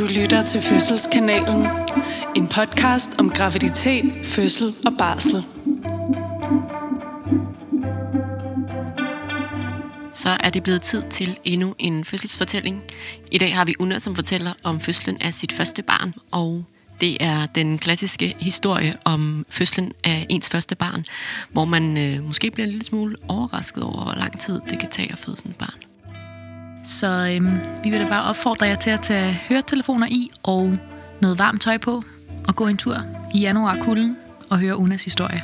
Du 0.00 0.06
lytter 0.20 0.44
til 0.44 0.62
Fødselskanalen. 0.62 1.66
En 2.36 2.48
podcast 2.48 3.10
om 3.18 3.30
graviditet, 3.30 4.26
fødsel 4.26 4.74
og 4.86 4.92
barsel. 4.98 5.44
Så 10.12 10.36
er 10.40 10.50
det 10.50 10.62
blevet 10.62 10.82
tid 10.82 11.02
til 11.10 11.38
endnu 11.44 11.74
en 11.78 12.04
fødselsfortælling. 12.04 12.82
I 13.30 13.38
dag 13.38 13.54
har 13.54 13.64
vi 13.64 13.74
Una, 13.78 13.98
som 13.98 14.14
fortæller 14.14 14.52
om 14.62 14.80
fødslen 14.80 15.18
af 15.20 15.34
sit 15.34 15.52
første 15.52 15.82
barn, 15.82 16.14
og 16.30 16.64
det 17.00 17.16
er 17.20 17.46
den 17.46 17.78
klassiske 17.78 18.34
historie 18.38 18.94
om 19.04 19.46
fødslen 19.48 19.92
af 20.04 20.26
ens 20.28 20.50
første 20.50 20.74
barn, 20.74 21.04
hvor 21.50 21.64
man 21.64 21.98
øh, 21.98 22.24
måske 22.24 22.50
bliver 22.50 22.66
en 22.66 22.70
lille 22.70 22.84
smule 22.84 23.16
overrasket 23.28 23.82
over, 23.82 24.04
hvor 24.04 24.14
lang 24.14 24.38
tid 24.38 24.60
det 24.70 24.78
kan 24.78 24.90
tage 24.90 25.12
at 25.12 25.18
føde 25.18 25.36
sådan 25.36 25.50
et 25.50 25.58
barn. 25.58 25.89
Så 26.84 27.32
øhm, 27.34 27.58
vi 27.84 27.90
vil 27.90 28.00
da 28.00 28.08
bare 28.08 28.22
opfordre 28.22 28.66
jer 28.66 28.74
til 28.74 28.90
at 28.90 29.00
tage 29.00 29.32
høretelefoner 29.48 30.06
i 30.06 30.30
og 30.42 30.78
noget 31.20 31.38
varmt 31.38 31.62
tøj 31.62 31.78
på 31.78 32.02
og 32.48 32.56
gå 32.56 32.66
en 32.66 32.76
tur 32.76 32.96
i 33.34 33.38
januar 33.38 33.76
kulden 33.82 34.16
og 34.50 34.58
høre 34.58 34.76
Unas 34.76 35.04
historie. 35.04 35.42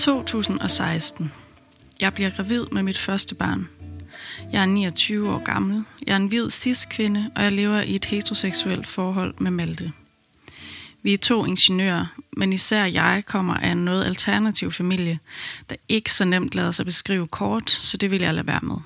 ...2016. 0.00 1.24
Jeg 2.00 2.14
bliver 2.14 2.30
gravid 2.30 2.64
med 2.72 2.82
mit 2.82 2.98
første 2.98 3.34
barn. 3.34 3.68
Jeg 4.52 4.62
er 4.62 4.66
29 4.66 5.32
år 5.32 5.44
gammel. 5.44 5.84
Jeg 6.06 6.12
er 6.12 6.16
en 6.16 6.26
hvid 6.26 6.50
cis-kvinde, 6.50 7.30
og 7.36 7.42
jeg 7.42 7.52
lever 7.52 7.80
i 7.80 7.94
et 7.94 8.04
heteroseksuelt 8.04 8.86
forhold 8.86 9.34
med 9.38 9.50
Malte. 9.50 9.92
Vi 11.02 11.12
er 11.12 11.18
to 11.18 11.44
ingeniører, 11.44 12.06
men 12.36 12.52
især 12.52 12.84
jeg 12.84 13.22
kommer 13.26 13.54
af 13.54 13.68
en 13.68 13.84
noget 13.84 14.04
alternativ 14.04 14.72
familie, 14.72 15.18
der 15.70 15.76
ikke 15.88 16.12
så 16.12 16.24
nemt 16.24 16.54
lader 16.54 16.72
sig 16.72 16.86
beskrive 16.86 17.26
kort, 17.26 17.70
så 17.70 17.96
det 17.96 18.10
vil 18.10 18.22
jeg 18.22 18.34
lade 18.34 18.46
være 18.46 18.60
med. 18.62 18.76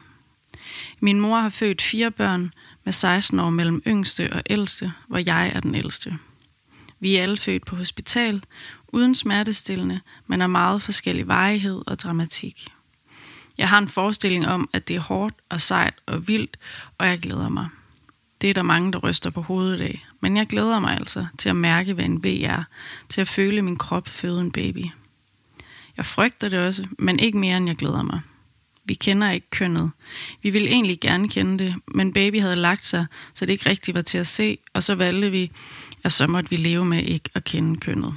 Min 1.00 1.20
mor 1.20 1.40
har 1.40 1.50
født 1.50 1.82
fire 1.82 2.10
børn 2.10 2.52
med 2.84 2.92
16 2.92 3.40
år 3.40 3.50
mellem 3.50 3.82
yngste 3.86 4.32
og 4.32 4.42
ældste, 4.50 4.92
hvor 5.06 5.18
jeg 5.18 5.52
er 5.54 5.60
den 5.60 5.74
ældste. 5.74 6.18
Vi 7.00 7.16
er 7.16 7.22
alle 7.22 7.36
født 7.36 7.66
på 7.66 7.76
hospital, 7.76 8.44
uden 8.88 9.14
smertestillende, 9.14 10.00
men 10.26 10.42
af 10.42 10.48
meget 10.48 10.82
forskellig 10.82 11.28
varighed 11.28 11.82
og 11.86 11.98
dramatik. 11.98 12.66
Jeg 13.58 13.68
har 13.68 13.78
en 13.78 13.88
forestilling 13.88 14.46
om, 14.46 14.68
at 14.72 14.88
det 14.88 14.96
er 14.96 15.00
hårdt 15.00 15.34
og 15.48 15.60
sejt 15.60 15.94
og 16.06 16.28
vildt, 16.28 16.56
og 16.98 17.06
jeg 17.06 17.18
glæder 17.18 17.48
mig. 17.48 17.68
Det 18.44 18.50
er 18.50 18.54
der 18.54 18.62
mange, 18.62 18.92
der 18.92 18.98
ryster 18.98 19.30
på 19.30 19.42
hovedet 19.42 19.80
af. 19.80 20.06
Men 20.20 20.36
jeg 20.36 20.46
glæder 20.46 20.78
mig 20.78 20.96
altså 20.96 21.26
til 21.38 21.48
at 21.48 21.56
mærke, 21.56 21.92
hvad 21.92 22.04
en 22.04 22.24
V 22.24 22.26
er. 22.26 22.62
Til 23.08 23.20
at 23.20 23.28
føle 23.28 23.62
min 23.62 23.76
krop 23.76 24.08
føde 24.08 24.40
en 24.40 24.52
baby. 24.52 24.84
Jeg 25.96 26.06
frygter 26.06 26.48
det 26.48 26.58
også, 26.58 26.86
men 26.98 27.18
ikke 27.18 27.38
mere, 27.38 27.56
end 27.56 27.66
jeg 27.66 27.76
glæder 27.76 28.02
mig. 28.02 28.20
Vi 28.84 28.94
kender 28.94 29.30
ikke 29.30 29.50
kønnet. 29.50 29.90
Vi 30.42 30.50
ville 30.50 30.68
egentlig 30.68 31.00
gerne 31.00 31.28
kende 31.28 31.64
det, 31.64 31.74
men 31.86 32.12
baby 32.12 32.40
havde 32.40 32.56
lagt 32.56 32.84
sig, 32.84 33.06
så 33.34 33.46
det 33.46 33.52
ikke 33.52 33.70
rigtigt 33.70 33.94
var 33.94 34.02
til 34.02 34.18
at 34.18 34.26
se, 34.26 34.58
og 34.74 34.82
så 34.82 34.94
valgte 34.94 35.30
vi, 35.30 35.50
at 36.02 36.12
så 36.12 36.26
måtte 36.26 36.50
vi 36.50 36.56
leve 36.56 36.84
med 36.84 37.02
ikke 37.02 37.30
at 37.34 37.44
kende 37.44 37.80
kønnet. 37.80 38.14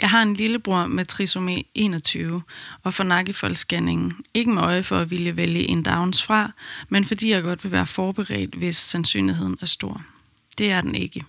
Jeg 0.00 0.10
har 0.10 0.22
en 0.22 0.34
lillebror 0.34 0.86
med 0.86 1.04
trisomi 1.04 1.66
21 1.74 2.42
og 2.82 2.94
får 2.94 3.04
nakkefoldsscanningen. 3.04 4.12
Ikke 4.34 4.50
med 4.50 4.62
øje 4.62 4.82
for 4.82 4.98
at 4.98 5.10
ville 5.10 5.36
vælge 5.36 5.68
en 5.68 5.82
downs 5.82 6.22
fra, 6.22 6.52
men 6.88 7.04
fordi 7.04 7.30
jeg 7.30 7.42
godt 7.42 7.64
vil 7.64 7.72
være 7.72 7.86
forberedt, 7.86 8.54
hvis 8.54 8.76
sandsynligheden 8.76 9.58
er 9.60 9.66
stor. 9.66 10.02
Det 10.58 10.70
er 10.70 10.80
den 10.80 10.94
ikke. 10.94 11.24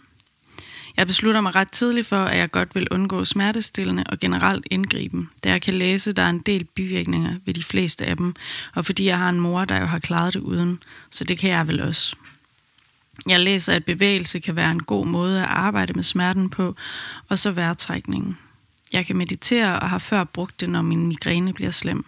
Jeg 0.97 1.07
beslutter 1.07 1.41
mig 1.41 1.55
ret 1.55 1.71
tidligt 1.71 2.07
for, 2.07 2.23
at 2.23 2.37
jeg 2.37 2.51
godt 2.51 2.75
vil 2.75 2.87
undgå 2.91 3.25
smertestillende 3.25 4.03
og 4.09 4.19
generelt 4.19 4.67
indgriben, 4.71 5.29
da 5.43 5.49
jeg 5.49 5.61
kan 5.61 5.73
læse, 5.73 6.09
at 6.09 6.17
der 6.17 6.23
er 6.23 6.29
en 6.29 6.39
del 6.39 6.63
bivirkninger 6.63 7.35
ved 7.45 7.53
de 7.53 7.63
fleste 7.63 8.05
af 8.05 8.17
dem, 8.17 8.35
og 8.75 8.85
fordi 8.85 9.05
jeg 9.05 9.17
har 9.17 9.29
en 9.29 9.39
mor, 9.39 9.65
der 9.65 9.79
jo 9.79 9.85
har 9.85 9.99
klaret 9.99 10.33
det 10.33 10.39
uden, 10.39 10.83
så 11.09 11.23
det 11.23 11.37
kan 11.37 11.49
jeg 11.49 11.67
vel 11.67 11.81
også. 11.81 12.15
Jeg 13.27 13.39
læser, 13.39 13.73
at 13.73 13.85
bevægelse 13.85 14.39
kan 14.39 14.55
være 14.55 14.71
en 14.71 14.83
god 14.83 15.05
måde 15.05 15.41
at 15.41 15.47
arbejde 15.49 15.93
med 15.93 16.03
smerten 16.03 16.49
på, 16.49 16.75
og 17.29 17.39
så 17.39 17.51
vejrtrækningen. 17.51 18.37
Jeg 18.93 19.05
kan 19.05 19.15
meditere 19.15 19.79
og 19.79 19.89
har 19.89 19.97
før 19.97 20.23
brugt 20.23 20.59
det, 20.59 20.69
når 20.69 20.81
min 20.81 21.07
migræne 21.07 21.53
bliver 21.53 21.71
slem. 21.71 22.05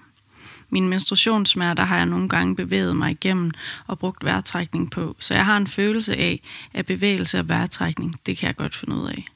Mine 0.69 0.87
menstruationssmerter 0.87 1.83
har 1.83 1.97
jeg 1.97 2.05
nogle 2.05 2.29
gange 2.29 2.55
bevæget 2.55 2.95
mig 2.95 3.11
igennem 3.11 3.51
og 3.87 3.99
brugt 3.99 4.25
vejrtrækning 4.25 4.91
på, 4.91 5.15
så 5.19 5.33
jeg 5.33 5.45
har 5.45 5.57
en 5.57 5.67
følelse 5.67 6.15
af, 6.15 6.41
at 6.73 6.85
bevægelse 6.85 7.39
og 7.39 7.49
vejrtrækning, 7.49 8.15
det 8.25 8.37
kan 8.37 8.47
jeg 8.47 8.55
godt 8.55 8.75
finde 8.75 8.95
ud 8.95 9.07
af. 9.07 9.27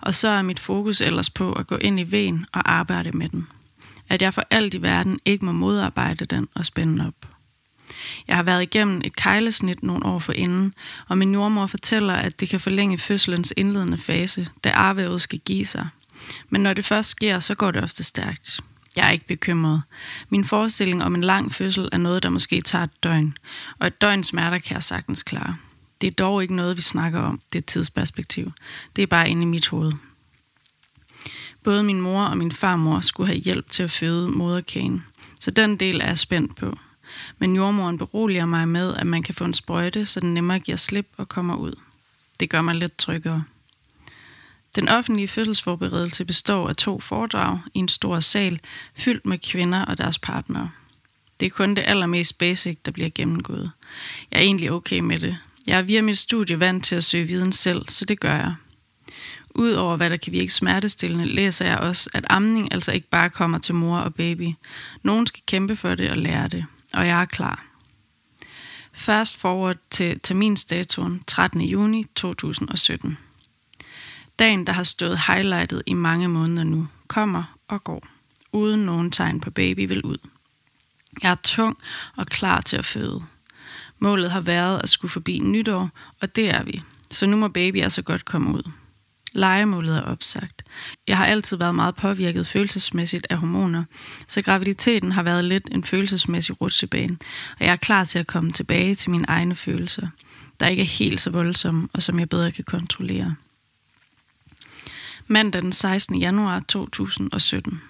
Og 0.00 0.14
så 0.14 0.28
er 0.28 0.42
mit 0.42 0.60
fokus 0.60 1.00
ellers 1.00 1.30
på 1.30 1.52
at 1.52 1.66
gå 1.66 1.76
ind 1.76 2.00
i 2.00 2.10
ven 2.10 2.46
og 2.52 2.72
arbejde 2.72 3.12
med 3.12 3.28
den. 3.28 3.48
At 4.08 4.22
jeg 4.22 4.34
for 4.34 4.42
alt 4.50 4.74
i 4.74 4.82
verden 4.82 5.18
ikke 5.24 5.44
må 5.44 5.52
modarbejde 5.52 6.24
den 6.24 6.48
og 6.54 6.64
spænde 6.64 7.06
op. 7.06 7.28
Jeg 8.28 8.36
har 8.36 8.42
været 8.42 8.62
igennem 8.62 9.02
et 9.04 9.16
kejlesnit 9.16 9.82
nogle 9.82 10.06
år 10.06 10.18
forinden, 10.18 10.74
og 11.08 11.18
min 11.18 11.32
jordmor 11.34 11.66
fortæller, 11.66 12.14
at 12.14 12.40
det 12.40 12.48
kan 12.48 12.60
forlænge 12.60 12.98
fødselens 12.98 13.52
indledende 13.56 13.98
fase, 13.98 14.48
da 14.64 14.70
arvævet 14.70 15.20
skal 15.20 15.38
give 15.38 15.66
sig. 15.66 15.88
Men 16.50 16.60
når 16.60 16.74
det 16.74 16.84
først 16.84 17.10
sker, 17.10 17.40
så 17.40 17.54
går 17.54 17.70
det 17.70 17.82
ofte 17.82 18.04
stærkt. 18.04 18.60
Jeg 18.96 19.06
er 19.06 19.10
ikke 19.10 19.26
bekymret. 19.26 19.82
Min 20.28 20.44
forestilling 20.44 21.04
om 21.04 21.14
en 21.14 21.20
lang 21.20 21.52
fødsel 21.52 21.88
er 21.92 21.98
noget, 21.98 22.22
der 22.22 22.28
måske 22.28 22.60
tager 22.60 22.84
et 22.84 23.02
døgn, 23.02 23.36
og 23.78 23.86
et 23.86 24.00
døgn 24.00 24.22
smerter 24.22 24.58
kan 24.58 24.74
jeg 24.74 24.82
sagtens 24.82 25.22
klare. 25.22 25.56
Det 26.00 26.06
er 26.06 26.12
dog 26.12 26.42
ikke 26.42 26.54
noget, 26.54 26.76
vi 26.76 26.82
snakker 26.82 27.20
om, 27.20 27.40
det 27.52 27.58
er 27.58 27.66
tidsperspektiv. 27.66 28.52
Det 28.96 29.02
er 29.02 29.06
bare 29.06 29.30
inde 29.30 29.42
i 29.42 29.46
mit 29.46 29.68
hoved. 29.68 29.92
Både 31.62 31.82
min 31.82 32.00
mor 32.00 32.24
og 32.24 32.38
min 32.38 32.52
farmor 32.52 33.00
skulle 33.00 33.26
have 33.26 33.40
hjælp 33.40 33.70
til 33.70 33.82
at 33.82 33.90
føde 33.90 34.28
moderkagen, 34.28 35.04
så 35.40 35.50
den 35.50 35.76
del 35.76 36.00
er 36.00 36.06
jeg 36.06 36.18
spændt 36.18 36.56
på. 36.56 36.78
Men 37.38 37.56
jordmoren 37.56 37.98
beroliger 37.98 38.46
mig 38.46 38.68
med, 38.68 38.94
at 38.94 39.06
man 39.06 39.22
kan 39.22 39.34
få 39.34 39.44
en 39.44 39.54
sprøjte, 39.54 40.06
så 40.06 40.20
den 40.20 40.34
nemmere 40.34 40.58
giver 40.58 40.76
slip 40.76 41.08
og 41.16 41.28
kommer 41.28 41.56
ud. 41.56 41.72
Det 42.40 42.50
gør 42.50 42.62
mig 42.62 42.74
lidt 42.74 42.98
tryggere. 42.98 43.44
Den 44.76 44.88
offentlige 44.88 45.28
fødselsforberedelse 45.28 46.24
består 46.24 46.68
af 46.68 46.76
to 46.76 47.00
foredrag 47.00 47.58
i 47.74 47.78
en 47.78 47.88
stor 47.88 48.20
sal, 48.20 48.60
fyldt 48.94 49.26
med 49.26 49.38
kvinder 49.38 49.84
og 49.84 49.98
deres 49.98 50.18
partnere. 50.18 50.70
Det 51.40 51.46
er 51.46 51.50
kun 51.50 51.74
det 51.74 51.84
allermest 51.86 52.38
basic, 52.38 52.78
der 52.84 52.92
bliver 52.92 53.10
gennemgået. 53.14 53.70
Jeg 54.30 54.38
er 54.38 54.42
egentlig 54.42 54.72
okay 54.72 55.00
med 55.00 55.18
det. 55.18 55.38
Jeg 55.66 55.78
er 55.78 55.82
via 55.82 56.02
mit 56.02 56.18
studie 56.18 56.60
vant 56.60 56.84
til 56.84 56.96
at 56.96 57.04
søge 57.04 57.24
viden 57.24 57.52
selv, 57.52 57.88
så 57.88 58.04
det 58.04 58.20
gør 58.20 58.34
jeg. 58.34 58.54
Udover 59.50 59.96
hvad 59.96 60.10
der 60.10 60.16
kan 60.16 60.32
virke 60.32 60.52
smertestillende, 60.52 61.24
læser 61.24 61.66
jeg 61.66 61.78
også, 61.78 62.10
at 62.14 62.24
amning 62.30 62.72
altså 62.72 62.92
ikke 62.92 63.08
bare 63.08 63.30
kommer 63.30 63.58
til 63.58 63.74
mor 63.74 63.98
og 63.98 64.14
baby. 64.14 64.52
Nogen 65.02 65.26
skal 65.26 65.42
kæmpe 65.46 65.76
for 65.76 65.94
det 65.94 66.10
og 66.10 66.16
lære 66.16 66.48
det, 66.48 66.64
og 66.92 67.06
jeg 67.06 67.20
er 67.20 67.24
klar. 67.24 67.64
Fast 68.92 69.36
forward 69.36 69.76
til 69.90 70.20
terminsdatoen 70.22 71.22
13. 71.26 71.60
juni 71.60 72.04
2017. 72.14 73.18
Dagen, 74.38 74.66
der 74.66 74.72
har 74.72 74.82
stået 74.82 75.18
highlightet 75.26 75.82
i 75.86 75.92
mange 75.92 76.28
måneder 76.28 76.64
nu, 76.64 76.88
kommer 77.08 77.56
og 77.68 77.84
går, 77.84 78.06
uden 78.52 78.80
nogen 78.80 79.10
tegn 79.10 79.40
på 79.40 79.50
baby 79.50 79.88
vil 79.88 80.02
ud. 80.02 80.18
Jeg 81.22 81.30
er 81.30 81.36
tung 81.42 81.78
og 82.16 82.26
klar 82.26 82.60
til 82.60 82.76
at 82.76 82.84
føde. 82.84 83.22
Målet 83.98 84.30
har 84.30 84.40
været 84.40 84.80
at 84.82 84.88
skulle 84.88 85.12
forbi 85.12 85.38
nytår, 85.38 85.90
og 86.20 86.36
det 86.36 86.50
er 86.50 86.62
vi. 86.62 86.82
Så 87.10 87.26
nu 87.26 87.36
må 87.36 87.48
baby 87.48 87.82
altså 87.82 88.02
godt 88.02 88.24
komme 88.24 88.54
ud. 88.54 88.70
Legemålet 89.32 89.96
er 89.96 90.02
opsagt. 90.02 90.62
Jeg 91.06 91.16
har 91.16 91.26
altid 91.26 91.56
været 91.56 91.74
meget 91.74 91.94
påvirket 91.94 92.46
følelsesmæssigt 92.46 93.26
af 93.30 93.38
hormoner, 93.38 93.84
så 94.28 94.42
graviditeten 94.42 95.12
har 95.12 95.22
været 95.22 95.44
lidt 95.44 95.68
en 95.72 95.84
følelsesmæssig 95.84 96.60
rutsjebane, 96.60 97.16
og 97.60 97.64
jeg 97.64 97.72
er 97.72 97.76
klar 97.76 98.04
til 98.04 98.18
at 98.18 98.26
komme 98.26 98.52
tilbage 98.52 98.94
til 98.94 99.10
mine 99.10 99.24
egne 99.28 99.56
følelser, 99.56 100.08
der 100.60 100.66
ikke 100.66 100.82
er 100.82 100.86
helt 100.86 101.20
så 101.20 101.30
voldsomme, 101.30 101.88
og 101.92 102.02
som 102.02 102.18
jeg 102.18 102.28
bedre 102.28 102.52
kan 102.52 102.64
kontrollere 102.64 103.34
mandag 105.26 105.62
den 105.62 105.72
16. 105.72 106.16
januar 106.16 106.60
2017. 106.68 107.82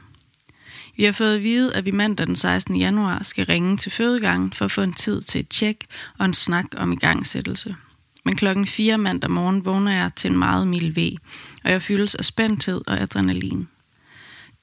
Vi 0.97 1.05
har 1.05 1.13
fået 1.13 1.35
at 1.35 1.43
vide, 1.43 1.75
at 1.75 1.85
vi 1.85 1.91
mandag 1.91 2.27
den 2.27 2.37
16. 2.37 2.77
januar 2.77 3.23
skal 3.23 3.47
ringe 3.47 3.77
til 3.77 3.93
fødegangen 3.93 4.53
for 4.53 4.65
at 4.65 4.71
få 4.71 4.83
en 4.83 4.93
tid 4.93 5.23
til 5.23 5.39
et 5.41 5.49
tjek 5.49 5.87
og 6.19 6.25
en 6.25 6.35
snak 6.35 6.67
om 6.77 6.93
igangsættelse. 6.93 7.77
Men 8.25 8.37
klokken 8.37 8.67
4 8.67 8.99
mandag 8.99 9.31
morgen 9.31 9.65
vågner 9.65 9.93
jeg 9.93 10.11
til 10.17 10.31
en 10.31 10.39
meget 10.39 10.69
mild 10.69 10.95
V, 10.95 11.17
og 11.65 11.71
jeg 11.71 11.83
fyldes 11.83 12.15
af 12.15 12.25
spændthed 12.25 12.81
og 12.87 13.01
adrenalin. 13.01 13.69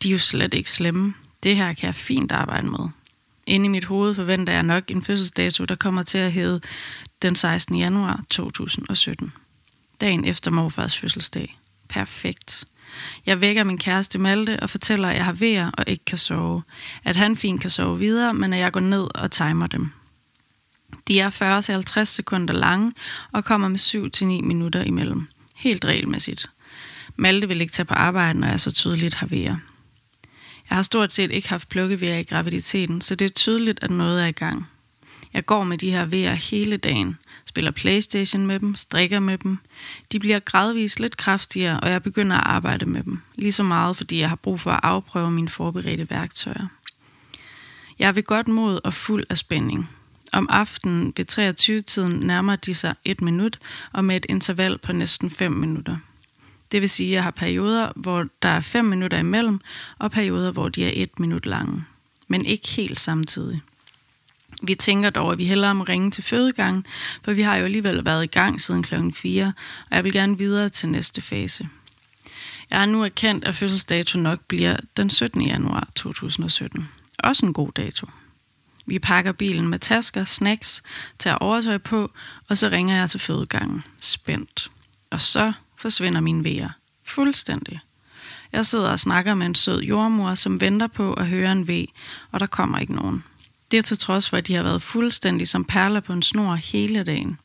De 0.04 0.08
er 0.08 0.12
jo 0.12 0.18
slet 0.18 0.54
ikke 0.54 0.72
slemme. 0.72 1.14
Det 1.44 1.56
her 1.56 1.74
kan 1.74 1.88
jeg 1.88 1.96
fint 1.96 2.32
arbejde 2.32 2.68
med. 2.68 2.90
Inde 3.48 3.66
i 3.66 3.70
mit 3.70 3.86
hoved 3.86 4.16
forventer 4.16 4.54
jeg 4.54 4.64
nok 4.64 4.92
en 4.92 5.04
fødselsdato, 5.04 5.66
der 5.66 5.76
kommer 5.76 6.04
til 6.04 6.18
at 6.18 6.32
hedde 6.32 6.62
den 7.22 7.36
16. 7.36 7.76
januar 7.76 8.24
2017. 8.30 9.34
Dagen 10.02 10.26
efter 10.26 10.52
morfars 10.52 10.98
fødselsdag. 10.98 11.58
Perfekt. 11.94 12.66
Jeg 13.26 13.42
vækker 13.42 13.64
min 13.64 13.78
kæreste 13.78 14.18
Malte 14.18 14.60
og 14.60 14.70
fortæller, 14.70 15.10
at 15.10 15.16
jeg 15.16 15.26
har 15.26 15.34
vejer 15.34 15.72
og 15.72 15.84
ikke 15.88 16.06
kan 16.06 16.18
sove. 16.18 16.64
At 17.04 17.16
han 17.16 17.38
fint 17.38 17.62
kan 17.62 17.70
sove 17.70 18.00
videre, 18.00 18.34
men 18.34 18.54
at 18.54 18.60
jeg 18.60 18.72
går 18.72 18.80
ned 18.80 19.08
og 19.16 19.32
timer 19.32 19.68
dem. 19.68 19.92
De 21.08 21.20
er 21.20 22.02
40-50 22.02 22.04
sekunder 22.04 22.54
lange 22.54 22.94
og 23.32 23.46
kommer 23.46 23.68
med 23.68 23.80
7-9 24.42 24.48
minutter 24.48 24.84
imellem. 24.84 25.28
Helt 25.56 25.86
regelmæssigt. 25.86 26.46
Malte 27.16 27.48
vil 27.48 27.62
ikke 27.62 27.74
tage 27.74 27.86
på 27.86 27.94
arbejde, 27.94 28.40
når 28.40 28.48
jeg 28.48 28.60
så 28.60 28.72
tydeligt 28.72 29.14
har 29.14 29.28
vejer. 29.28 29.56
Jeg 30.70 30.78
har 30.78 30.84
stort 30.84 31.12
set 31.12 31.32
ikke 31.32 31.50
haft 31.50 31.70
plukkevejer 31.70 32.18
i 32.18 32.24
graviditeten, 32.24 33.02
så 33.02 33.16
det 33.16 33.26
er 33.26 33.30
tydeligt, 33.30 33.80
at 33.84 33.92
noget 33.92 34.24
er 34.24 34.28
i 34.28 34.32
gang. 34.32 34.70
Jeg 35.34 35.46
går 35.46 35.64
med 35.64 35.78
de 35.78 35.92
her 35.92 36.06
vejer 36.06 36.34
hele 36.34 36.78
dagen, 36.78 37.18
spiller 37.46 37.72
Playstation 37.72 38.46
med 38.46 38.60
dem, 38.60 38.76
strikker 38.76 39.20
med 39.20 39.38
dem. 39.38 39.58
De 40.12 40.20
bliver 40.20 40.40
gradvist 40.40 41.00
lidt 41.00 41.18
kraftigere, 41.18 41.80
og 41.80 41.90
jeg 41.90 42.04
begynder 42.04 42.38
at 42.38 42.48
arbejde 42.48 42.86
med 42.86 43.04
dem. 43.04 43.22
Lige 43.36 43.52
så 43.52 43.64
meget, 43.64 43.98
fordi 43.98 44.20
jeg 44.20 44.30
har 44.30 44.36
brug 44.36 44.60
for 44.60 44.72
at 44.72 44.80
afprøve 44.84 45.32
mine 45.32 45.50
forberedte 45.50 46.10
værktøjer. 46.10 46.68
Jeg 48.00 48.08
er 48.08 48.12
ved 48.12 48.24
godt 48.24 48.48
mod 48.48 48.80
og 48.84 48.94
fuld 48.94 49.24
af 49.30 49.38
spænding. 49.38 49.90
Om 50.34 50.48
aftenen 50.50 51.14
ved 51.18 51.32
23-tiden 51.32 52.20
nærmer 52.20 52.56
de 52.56 52.74
sig 52.74 52.96
et 53.06 53.22
minut, 53.22 53.60
og 53.92 54.06
med 54.06 54.16
et 54.16 54.26
interval 54.30 54.78
på 54.78 54.94
næsten 54.94 55.30
5 55.30 55.52
minutter. 55.52 55.98
Det 56.72 56.82
vil 56.82 56.90
sige, 56.90 57.10
at 57.10 57.16
jeg 57.16 57.24
har 57.24 57.32
perioder, 57.32 57.92
hvor 57.96 58.26
der 58.42 58.50
er 58.50 58.60
5 58.60 58.86
minutter 58.86 59.18
imellem, 59.18 59.60
og 60.00 60.12
perioder, 60.12 60.52
hvor 60.52 60.70
de 60.70 60.86
er 60.86 60.92
et 60.94 61.20
minut 61.20 61.46
lange. 61.46 61.84
Men 62.28 62.46
ikke 62.46 62.68
helt 62.68 63.00
samtidig. 63.00 63.62
Vi 64.62 64.76
tænker 64.76 65.10
dog, 65.10 65.32
at 65.32 65.38
vi 65.38 65.46
hellere 65.46 65.76
må 65.76 65.84
ringe 65.84 66.12
til 66.12 66.24
fødegangen, 66.24 66.86
for 67.24 67.34
vi 67.34 67.42
har 67.42 67.56
jo 67.56 67.66
alligevel 67.66 68.06
været 68.06 68.24
i 68.24 68.28
gang 68.28 68.62
siden 68.62 68.84
klokken 68.84 69.14
4, 69.14 69.54
og 69.90 69.96
jeg 69.96 70.04
vil 70.04 70.14
gerne 70.14 70.38
videre 70.38 70.70
til 70.70 70.90
næste 70.90 71.22
fase. 71.22 71.68
Jeg 72.70 72.80
har 72.80 72.86
nu 72.86 73.04
erkendt, 73.04 73.46
at 73.46 73.56
fødselsdato 73.56 74.20
nok 74.20 74.40
bliver 74.48 74.78
den 74.98 75.10
17. 75.10 75.42
januar 75.42 75.88
2017. 75.96 76.90
Også 77.20 77.46
en 77.46 77.54
god 77.54 77.72
dato. 77.72 78.08
Vi 78.86 79.00
pakker 79.00 79.32
bilen 79.32 79.68
med 79.68 79.80
tasker, 79.80 80.26
snacks, 80.26 80.84
tager 81.20 81.36
overtøj 81.36 81.78
på, 81.78 82.12
og 82.50 82.58
så 82.58 82.70
ringer 82.70 82.96
jeg 82.96 83.10
til 83.10 83.20
fødegangen. 83.20 83.84
Spændt. 84.02 84.72
Og 85.10 85.22
så 85.22 85.54
forsvinder 85.78 86.22
mine 86.22 86.44
vejer. 86.44 86.70
Fuldstændig. 87.06 87.80
Jeg 88.52 88.66
sidder 88.66 88.90
og 88.90 89.00
snakker 89.00 89.34
med 89.34 89.46
en 89.46 89.56
sød 89.56 89.82
jordmor, 89.82 90.36
som 90.36 90.62
venter 90.62 90.88
på 90.88 91.14
at 91.14 91.28
høre 91.28 91.52
en 91.52 91.68
V, 91.68 91.86
og 92.32 92.40
der 92.40 92.46
kommer 92.46 92.80
ikke 92.80 92.96
nogen. 92.96 93.24
Det 93.74 93.86
til 93.86 93.98
trods 93.98 94.30
for, 94.30 94.38
at 94.38 94.48
de 94.48 94.56
har 94.56 94.64
været 94.64 94.82
fuldstændig 94.82 95.48
som 95.48 95.66
perler 95.66 96.00
på 96.00 96.14
en 96.14 96.22
snor 96.22 96.56
hele 96.56 97.04
dagen. 97.04 97.40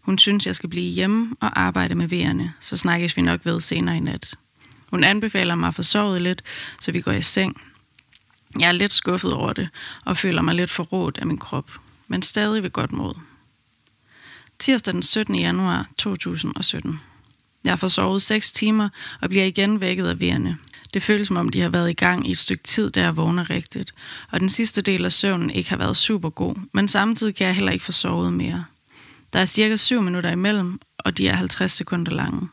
Hun 0.00 0.18
synes, 0.18 0.46
jeg 0.46 0.56
skal 0.56 0.68
blive 0.68 0.92
hjemme 0.92 1.36
og 1.40 1.60
arbejde 1.60 1.94
med 1.94 2.08
vejerne, 2.08 2.52
så 2.60 2.76
snakkes 2.76 3.16
vi 3.16 3.22
nok 3.22 3.40
ved 3.44 3.60
senere 3.60 3.96
i 3.96 4.00
nat. 4.00 4.34
Hun 4.90 5.04
anbefaler 5.04 5.54
mig 5.54 5.68
at 5.68 5.74
få 5.74 5.82
sovet 5.82 6.22
lidt, 6.22 6.42
så 6.80 6.92
vi 6.92 7.00
går 7.00 7.12
i 7.12 7.22
seng. 7.22 7.62
Jeg 8.58 8.68
er 8.68 8.72
lidt 8.72 8.92
skuffet 8.92 9.32
over 9.32 9.52
det, 9.52 9.68
og 10.04 10.16
føler 10.16 10.42
mig 10.42 10.54
lidt 10.54 10.70
forrådt 10.70 11.18
af 11.18 11.26
min 11.26 11.38
krop, 11.38 11.70
men 12.08 12.22
stadig 12.22 12.62
ved 12.62 12.70
godt 12.70 12.92
mod. 12.92 13.14
Tirsdag 14.58 14.94
den 14.94 15.02
17. 15.02 15.34
januar 15.34 15.88
2017. 15.98 17.00
Jeg 17.64 17.78
får 17.78 17.88
sovet 17.88 18.22
6 18.22 18.52
timer 18.52 18.88
og 19.20 19.28
bliver 19.28 19.44
igen 19.44 19.80
vækket 19.80 20.06
af 20.06 20.20
vejerne. 20.20 20.58
Det 20.94 21.02
føles 21.02 21.26
som 21.28 21.36
om, 21.36 21.48
de 21.48 21.60
har 21.60 21.68
været 21.68 21.90
i 21.90 21.92
gang 21.92 22.28
i 22.28 22.30
et 22.30 22.38
stykke 22.38 22.62
tid, 22.62 22.90
der 22.90 23.02
jeg 23.02 23.16
vågner 23.16 23.50
rigtigt, 23.50 23.94
og 24.30 24.40
den 24.40 24.48
sidste 24.48 24.82
del 24.82 25.04
af 25.04 25.12
søvnen 25.12 25.50
ikke 25.50 25.70
har 25.70 25.76
været 25.76 25.96
super 25.96 26.30
god, 26.30 26.54
men 26.72 26.88
samtidig 26.88 27.34
kan 27.34 27.46
jeg 27.46 27.54
heller 27.54 27.72
ikke 27.72 27.84
få 27.84 27.92
sovet 27.92 28.32
mere. 28.32 28.64
Der 29.32 29.38
er 29.38 29.46
cirka 29.46 29.76
7 29.76 30.02
minutter 30.02 30.30
imellem, 30.30 30.80
og 30.98 31.18
de 31.18 31.28
er 31.28 31.34
50 31.34 31.72
sekunder 31.72 32.12
lange. 32.12 32.48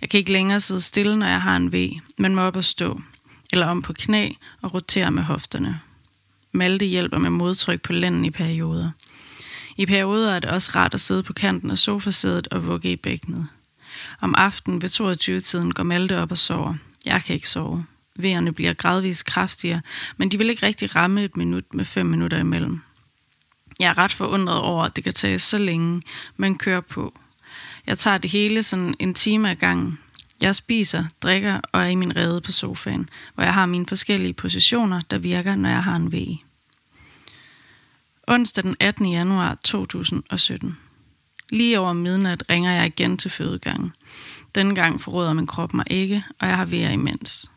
Jeg 0.00 0.08
kan 0.08 0.18
ikke 0.18 0.32
længere 0.32 0.60
sidde 0.60 0.80
stille, 0.80 1.16
når 1.16 1.26
jeg 1.26 1.42
har 1.42 1.56
en 1.56 1.72
V, 1.72 1.90
men 2.18 2.34
må 2.34 2.42
op 2.42 2.56
og 2.56 2.64
stå, 2.64 3.00
eller 3.52 3.66
om 3.66 3.82
på 3.82 3.92
knæ 3.92 4.30
og 4.62 4.74
rotere 4.74 5.10
med 5.10 5.22
hofterne. 5.22 5.80
Malte 6.52 6.86
hjælper 6.86 7.18
med 7.18 7.30
modtryk 7.30 7.82
på 7.82 7.92
lænden 7.92 8.24
i 8.24 8.30
perioder. 8.30 8.90
I 9.76 9.86
perioder 9.86 10.32
er 10.32 10.38
det 10.38 10.50
også 10.50 10.70
rart 10.74 10.94
at 10.94 11.00
sidde 11.00 11.22
på 11.22 11.32
kanten 11.32 11.70
af 11.70 11.78
sofasædet 11.78 12.48
og 12.48 12.66
vugge 12.66 12.92
i 12.92 12.96
bækkenet. 12.96 13.46
Om 14.20 14.34
aftenen 14.38 14.82
ved 14.82 14.88
22-tiden 14.88 15.72
går 15.72 15.82
Malte 15.82 16.18
op 16.18 16.30
og 16.30 16.38
sover. 16.38 16.74
Jeg 17.06 17.22
kan 17.24 17.34
ikke 17.34 17.48
sove. 17.48 17.84
Vejerne 18.16 18.52
bliver 18.52 18.72
gradvist 18.72 19.24
kraftigere, 19.24 19.80
men 20.16 20.28
de 20.30 20.38
vil 20.38 20.50
ikke 20.50 20.66
rigtig 20.66 20.96
ramme 20.96 21.24
et 21.24 21.36
minut 21.36 21.74
med 21.74 21.84
fem 21.84 22.06
minutter 22.06 22.38
imellem. 22.38 22.80
Jeg 23.80 23.90
er 23.90 23.98
ret 23.98 24.12
forundret 24.12 24.58
over, 24.58 24.84
at 24.84 24.96
det 24.96 25.04
kan 25.04 25.12
tage 25.12 25.38
så 25.38 25.58
længe, 25.58 26.02
man 26.36 26.58
kører 26.58 26.80
på. 26.80 27.18
Jeg 27.86 27.98
tager 27.98 28.18
det 28.18 28.30
hele 28.30 28.62
sådan 28.62 28.94
en 28.98 29.14
time 29.14 29.50
ad 29.50 29.56
gangen. 29.56 29.98
Jeg 30.40 30.56
spiser, 30.56 31.04
drikker 31.22 31.60
og 31.72 31.80
er 31.82 31.86
i 31.86 31.94
min 31.94 32.16
rede 32.16 32.40
på 32.40 32.52
sofaen, 32.52 33.08
hvor 33.34 33.44
jeg 33.44 33.54
har 33.54 33.66
mine 33.66 33.86
forskellige 33.86 34.32
positioner, 34.32 35.00
der 35.10 35.18
virker, 35.18 35.56
når 35.56 35.68
jeg 35.68 35.84
har 35.84 35.96
en 35.96 36.12
V. 36.12 36.36
Onsdag 38.26 38.64
den 38.64 38.76
18. 38.80 39.06
januar 39.06 39.58
2017. 39.64 40.78
Lige 41.50 41.80
over 41.80 41.92
midnat 41.92 42.44
ringer 42.50 42.72
jeg 42.72 42.86
igen 42.86 43.18
til 43.18 43.30
fødegangen. 43.30 43.92
Denne 44.54 44.74
gang 44.74 45.00
forråder 45.00 45.32
min 45.32 45.46
krop 45.46 45.74
mig 45.74 45.84
ikke, 45.90 46.24
og 46.38 46.48
jeg 46.48 46.56
har 46.56 46.64
vejr 46.64 46.90
imens. 46.90 47.50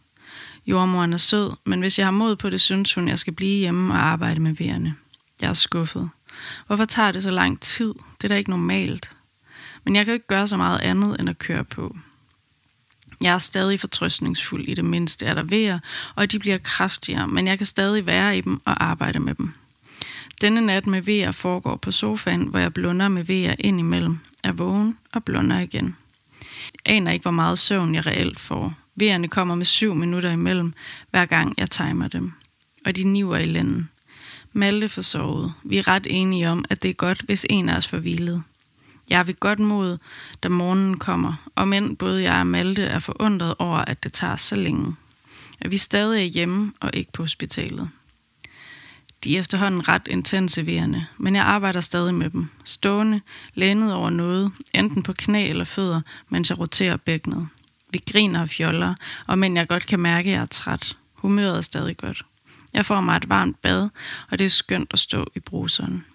Jordmoren 0.66 1.14
er 1.14 1.18
sød, 1.18 1.52
men 1.66 1.80
hvis 1.80 2.00
jeg 2.00 2.08
har 2.08 2.12
mod 2.12 2.36
på 2.36 2.50
det, 2.50 2.62
synes 2.62 2.94
hun, 2.94 3.08
jeg 3.08 3.20
skal 3.20 3.34
blive 3.34 3.60
hjemme 3.60 3.94
og 3.94 4.00
arbejde 4.00 4.40
med 4.40 4.56
vejerne. 4.56 4.96
Jeg 5.42 5.50
er 5.50 5.54
skuffet. 5.54 6.10
Hvorfor 6.68 6.86
tager 6.86 7.12
det 7.12 7.24
så 7.24 7.32
lang 7.32 7.60
tid? 7.60 7.94
Det 8.18 8.24
er 8.24 8.28
da 8.28 8.36
ikke 8.36 8.50
normalt. 8.50 9.12
Men 9.84 9.96
jeg 9.96 10.06
kan 10.06 10.14
ikke 10.14 10.28
gøre 10.28 10.48
så 10.48 10.58
meget 10.58 10.80
andet 10.80 11.20
end 11.20 11.30
at 11.30 11.40
køre 11.40 11.64
på. 11.64 11.98
Jeg 13.22 13.34
er 13.34 13.40
stadig 13.40 13.80
fortrøstningsfuld 13.80 14.68
i 14.68 14.74
det 14.74 14.86
mindste 14.86 15.26
er 15.26 15.34
der 15.34 15.44
vejer, 15.44 15.80
og 16.16 16.32
de 16.32 16.40
bliver 16.40 16.58
kraftigere, 16.58 17.28
men 17.28 17.48
jeg 17.48 17.58
kan 17.58 17.68
stadig 17.68 18.06
være 18.06 18.38
i 18.38 18.42
dem 18.42 18.62
og 18.66 18.84
arbejde 18.84 19.20
med 19.20 19.36
dem. 19.36 19.54
Denne 20.42 20.62
nat 20.62 20.88
med 20.88 21.02
vejer 21.02 21.32
foregår 21.32 21.76
på 21.76 21.92
sofaen, 21.92 22.44
hvor 22.44 22.60
jeg 22.60 22.74
blunder 22.74 23.08
med 23.08 23.24
vejer 23.24 23.56
ind 23.60 23.80
imellem, 23.80 24.20
er 24.44 24.52
vågen 24.52 24.98
og 25.12 25.24
blunder 25.24 25.60
igen. 25.60 25.98
Jeg 26.86 26.96
aner 26.96 27.12
ikke, 27.12 27.24
hvor 27.24 27.32
meget 27.32 27.60
søvn 27.60 27.96
jeg 27.96 28.06
reelt 28.06 28.40
får. 28.40 28.74
Vejerne 28.96 29.28
kommer 29.28 29.56
med 29.56 29.66
syv 29.66 29.96
minutter 29.96 30.32
imellem, 30.32 30.74
hver 31.12 31.26
gang 31.26 31.54
jeg 31.58 31.72
timer 31.72 32.08
dem. 32.08 32.34
Og 32.86 32.96
de 32.96 33.04
niver 33.04 33.38
i 33.38 33.46
lænden. 33.46 33.90
Malte 34.54 34.90
får 34.90 35.02
sovet. 35.02 35.54
Vi 35.64 35.78
er 35.78 35.88
ret 35.88 36.08
enige 36.10 36.50
om, 36.50 36.66
at 36.70 36.84
det 36.84 36.90
er 36.90 36.94
godt, 36.94 37.22
hvis 37.22 37.46
en 37.50 37.70
af 37.70 37.78
os 37.78 37.88
får 37.88 37.98
hvilet. 37.98 38.44
Jeg 39.10 39.20
er 39.20 39.24
ved 39.24 39.40
godt 39.40 39.60
mod, 39.60 39.98
da 40.44 40.50
morgenen 40.50 40.98
kommer, 40.98 41.34
og 41.56 41.68
men 41.68 41.96
både 41.96 42.24
jeg 42.24 42.40
og 42.40 42.48
Malte 42.48 42.84
er 42.84 43.00
forundret 43.00 43.56
over, 43.60 43.78
at 43.78 44.04
det 44.04 44.14
tager 44.14 44.36
så 44.36 44.56
længe. 44.56 44.96
At 45.60 45.72
vi 45.72 45.78
stadig 45.78 46.22
er 46.22 46.26
hjemme 46.26 46.74
og 46.80 46.92
ikke 46.94 47.12
på 47.12 47.24
hospitalet. 47.24 47.90
De 49.24 49.36
er 49.36 49.40
efterhånden 49.40 49.88
ret 49.88 50.08
intensiverende, 50.08 51.06
men 51.18 51.36
jeg 51.36 51.44
arbejder 51.44 51.82
stadig 51.82 52.14
med 52.14 52.30
dem. 52.30 52.50
Stående, 52.64 53.22
lænet 53.54 53.94
over 53.94 54.10
noget, 54.10 54.52
enten 54.74 55.04
på 55.04 55.14
knæ 55.14 55.50
eller 55.50 55.66
fødder, 55.66 56.02
mens 56.30 56.50
jeg 56.50 56.60
roterer 56.60 56.98
bækkenet. 56.98 57.48
Vi 57.90 58.02
griner 58.12 58.42
og 58.42 58.50
fjoller, 58.50 58.96
og 59.28 59.40
men 59.40 59.58
jeg 59.58 59.68
godt 59.68 59.86
kan 59.86 60.00
mærke, 60.00 60.30
at 60.30 60.36
jeg 60.36 60.42
er 60.42 60.46
træt. 60.46 60.98
Humøret 61.14 61.58
er 61.58 61.62
stadig 61.62 61.98
godt. 61.98 62.26
Jeg 62.74 62.86
får 62.86 63.02
mig 63.02 63.18
et 63.18 63.30
varmt 63.30 63.62
bad, 63.62 63.90
og 64.32 64.40
det 64.40 64.46
er 64.46 64.50
skønt 64.50 64.94
at 64.94 65.00
stå 65.00 65.32
i 65.36 65.40
bruseren. 65.40 66.06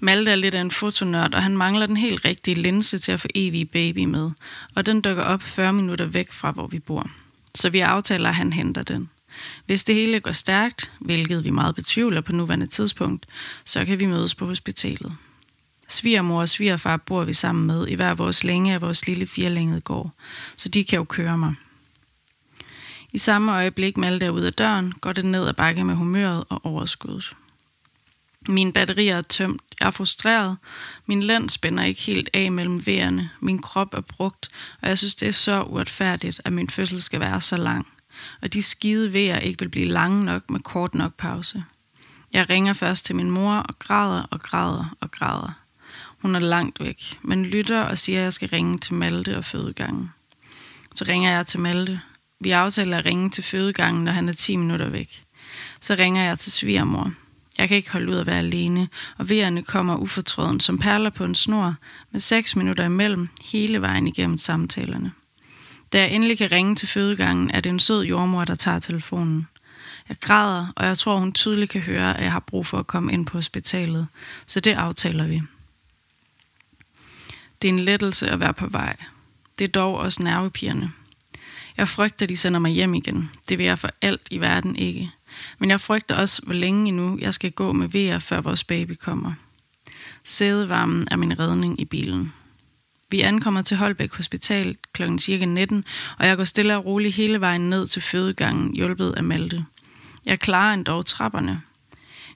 Malte 0.00 0.30
er 0.30 0.36
lidt 0.36 0.54
af 0.54 0.60
en 0.60 0.70
fotonørd, 0.70 1.34
og 1.34 1.42
han 1.42 1.56
mangler 1.56 1.86
den 1.86 1.96
helt 1.96 2.24
rigtige 2.24 2.54
linse 2.54 2.98
til 2.98 3.12
at 3.12 3.20
få 3.20 3.28
evige 3.34 3.64
baby 3.64 4.04
med, 4.04 4.30
og 4.74 4.86
den 4.86 5.00
dukker 5.00 5.22
op 5.22 5.42
40 5.42 5.72
minutter 5.72 6.04
væk 6.04 6.32
fra, 6.32 6.50
hvor 6.50 6.66
vi 6.66 6.78
bor. 6.78 7.10
Så 7.54 7.70
vi 7.70 7.80
aftaler, 7.80 8.28
at 8.28 8.34
han 8.34 8.52
henter 8.52 8.82
den. 8.82 9.10
Hvis 9.66 9.84
det 9.84 9.94
hele 9.94 10.20
går 10.20 10.32
stærkt, 10.32 10.92
hvilket 10.98 11.44
vi 11.44 11.50
meget 11.50 11.74
betvivler 11.74 12.20
på 12.20 12.32
nuværende 12.32 12.66
tidspunkt, 12.66 13.26
så 13.64 13.84
kan 13.84 14.00
vi 14.00 14.06
mødes 14.06 14.34
på 14.34 14.46
hospitalet. 14.46 15.12
Svigermor 15.88 16.40
og 16.40 16.48
svigerfar 16.48 16.96
bor 16.96 17.24
vi 17.24 17.32
sammen 17.32 17.66
med 17.66 17.88
i 17.88 17.94
hver 17.94 18.14
vores 18.14 18.44
længe 18.44 18.74
af 18.74 18.80
vores 18.80 19.06
lille 19.06 19.26
firlængede 19.26 19.80
gård, 19.80 20.10
så 20.56 20.68
de 20.68 20.84
kan 20.84 20.96
jo 20.96 21.04
køre 21.04 21.38
mig. 21.38 21.54
I 23.12 23.18
samme 23.18 23.52
øjeblik 23.52 23.96
Malte 23.96 24.26
er 24.26 24.30
ud 24.30 24.42
af 24.42 24.52
døren, 24.52 24.92
går 25.00 25.12
det 25.12 25.24
ned 25.24 25.48
ad 25.48 25.54
bakke 25.54 25.84
med 25.84 25.94
humøret 25.94 26.44
og 26.48 26.60
overskuddet. 26.64 27.36
Mine 28.48 28.72
batterier 28.72 29.16
er 29.16 29.20
tømt, 29.20 29.62
jeg 29.80 29.86
er 29.86 29.90
frustreret, 29.90 30.56
min 31.06 31.22
lænd 31.22 31.50
spænder 31.50 31.84
ikke 31.84 32.00
helt 32.00 32.30
af 32.34 32.52
mellem 32.52 32.86
vejerne, 32.86 33.30
min 33.40 33.62
krop 33.62 33.94
er 33.94 34.00
brugt, 34.00 34.48
og 34.82 34.88
jeg 34.88 34.98
synes, 34.98 35.14
det 35.14 35.28
er 35.28 35.32
så 35.32 35.62
uretfærdigt, 35.62 36.40
at 36.44 36.52
min 36.52 36.70
fødsel 36.70 37.02
skal 37.02 37.20
være 37.20 37.40
så 37.40 37.56
lang 37.56 37.86
og 38.42 38.52
de 38.52 38.62
skide 38.62 39.12
vejer 39.12 39.38
ikke 39.38 39.58
vil 39.58 39.68
blive 39.68 39.86
lange 39.86 40.24
nok 40.24 40.50
med 40.50 40.60
kort 40.60 40.94
nok 40.94 41.14
pause. 41.14 41.64
Jeg 42.32 42.50
ringer 42.50 42.72
først 42.72 43.06
til 43.06 43.16
min 43.16 43.30
mor 43.30 43.54
og 43.54 43.78
græder 43.78 44.22
og 44.30 44.40
græder 44.40 44.96
og 45.00 45.10
græder. 45.10 45.52
Hun 46.18 46.34
er 46.34 46.40
langt 46.40 46.80
væk, 46.80 47.18
men 47.22 47.46
lytter 47.46 47.80
og 47.80 47.98
siger, 47.98 48.18
at 48.18 48.24
jeg 48.24 48.32
skal 48.32 48.48
ringe 48.48 48.78
til 48.78 48.94
Malte 48.94 49.36
og 49.36 49.44
fødegangen. 49.44 50.12
Så 50.94 51.04
ringer 51.08 51.30
jeg 51.30 51.46
til 51.46 51.60
Malte. 51.60 52.00
Vi 52.40 52.50
aftaler 52.50 52.98
at 52.98 53.04
ringe 53.06 53.30
til 53.30 53.44
fødegangen, 53.44 54.04
når 54.04 54.12
han 54.12 54.28
er 54.28 54.32
10 54.32 54.56
minutter 54.56 54.88
væk. 54.88 55.24
Så 55.80 55.94
ringer 55.94 56.22
jeg 56.22 56.38
til 56.38 56.52
svigermor. 56.52 57.12
Jeg 57.58 57.68
kan 57.68 57.76
ikke 57.76 57.92
holde 57.92 58.12
ud 58.12 58.16
at 58.16 58.26
være 58.26 58.38
alene, 58.38 58.88
og 59.18 59.28
vejerne 59.28 59.62
kommer 59.62 59.96
ufortrøden 59.96 60.60
som 60.60 60.78
perler 60.78 61.10
på 61.10 61.24
en 61.24 61.34
snor, 61.34 61.74
med 62.10 62.20
6 62.20 62.56
minutter 62.56 62.84
imellem 62.84 63.28
hele 63.44 63.80
vejen 63.80 64.06
igennem 64.06 64.38
samtalerne. 64.38 65.12
Da 65.92 66.00
jeg 66.00 66.10
endelig 66.10 66.38
kan 66.38 66.52
ringe 66.52 66.74
til 66.74 66.88
fødegangen, 66.88 67.50
er 67.50 67.60
det 67.60 67.70
en 67.70 67.80
sød 67.80 68.04
jordmor, 68.04 68.44
der 68.44 68.54
tager 68.54 68.78
telefonen. 68.78 69.48
Jeg 70.08 70.16
græder, 70.20 70.72
og 70.76 70.86
jeg 70.86 70.98
tror, 70.98 71.18
hun 71.18 71.32
tydeligt 71.32 71.70
kan 71.70 71.80
høre, 71.80 72.16
at 72.16 72.22
jeg 72.22 72.32
har 72.32 72.40
brug 72.40 72.66
for 72.66 72.78
at 72.78 72.86
komme 72.86 73.12
ind 73.12 73.26
på 73.26 73.38
hospitalet. 73.38 74.06
Så 74.46 74.60
det 74.60 74.72
aftaler 74.72 75.26
vi. 75.26 75.42
Det 77.62 77.68
er 77.68 77.72
en 77.72 77.78
lettelse 77.78 78.30
at 78.30 78.40
være 78.40 78.54
på 78.54 78.66
vej. 78.66 78.96
Det 79.58 79.64
er 79.64 79.68
dog 79.68 79.96
også 79.96 80.22
nervepigerne. 80.22 80.92
Jeg 81.76 81.88
frygter, 81.88 82.26
at 82.26 82.28
de 82.28 82.36
sender 82.36 82.60
mig 82.60 82.70
hjem 82.70 82.94
igen. 82.94 83.30
Det 83.48 83.58
vil 83.58 83.66
jeg 83.66 83.78
for 83.78 83.90
alt 84.02 84.28
i 84.30 84.38
verden 84.38 84.76
ikke. 84.76 85.10
Men 85.58 85.70
jeg 85.70 85.80
frygter 85.80 86.14
også, 86.14 86.42
hvor 86.42 86.54
længe 86.54 86.88
endnu 86.88 87.18
jeg 87.20 87.34
skal 87.34 87.52
gå 87.52 87.72
med 87.72 87.88
vejer, 87.88 88.18
før 88.18 88.40
vores 88.40 88.64
baby 88.64 88.92
kommer. 88.92 89.32
Sædevarmen 90.24 91.08
er 91.10 91.16
min 91.16 91.38
redning 91.38 91.80
i 91.80 91.84
bilen. 91.84 92.32
Vi 93.10 93.20
ankommer 93.20 93.62
til 93.62 93.76
Holbæk 93.76 94.14
Hospital 94.14 94.76
kl. 94.92 95.18
cirka 95.18 95.44
19, 95.44 95.84
og 96.18 96.26
jeg 96.26 96.36
går 96.36 96.44
stille 96.44 96.76
og 96.76 96.84
roligt 96.84 97.14
hele 97.14 97.40
vejen 97.40 97.70
ned 97.70 97.86
til 97.86 98.02
fødegangen, 98.02 98.74
hjulpet 98.74 99.14
af 99.16 99.24
Malte. 99.24 99.64
Jeg 100.26 100.40
klarer 100.40 100.74
endda 100.74 101.02
trapperne. 101.02 101.62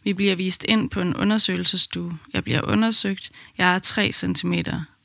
Vi 0.04 0.12
bliver 0.12 0.34
vist 0.34 0.64
ind 0.68 0.90
på 0.90 1.00
en 1.00 1.16
undersøgelsesstue. 1.16 2.18
Jeg 2.32 2.44
bliver 2.44 2.62
undersøgt. 2.62 3.30
Jeg 3.58 3.74
er 3.74 3.78
3 3.78 4.12
cm, 4.12 4.54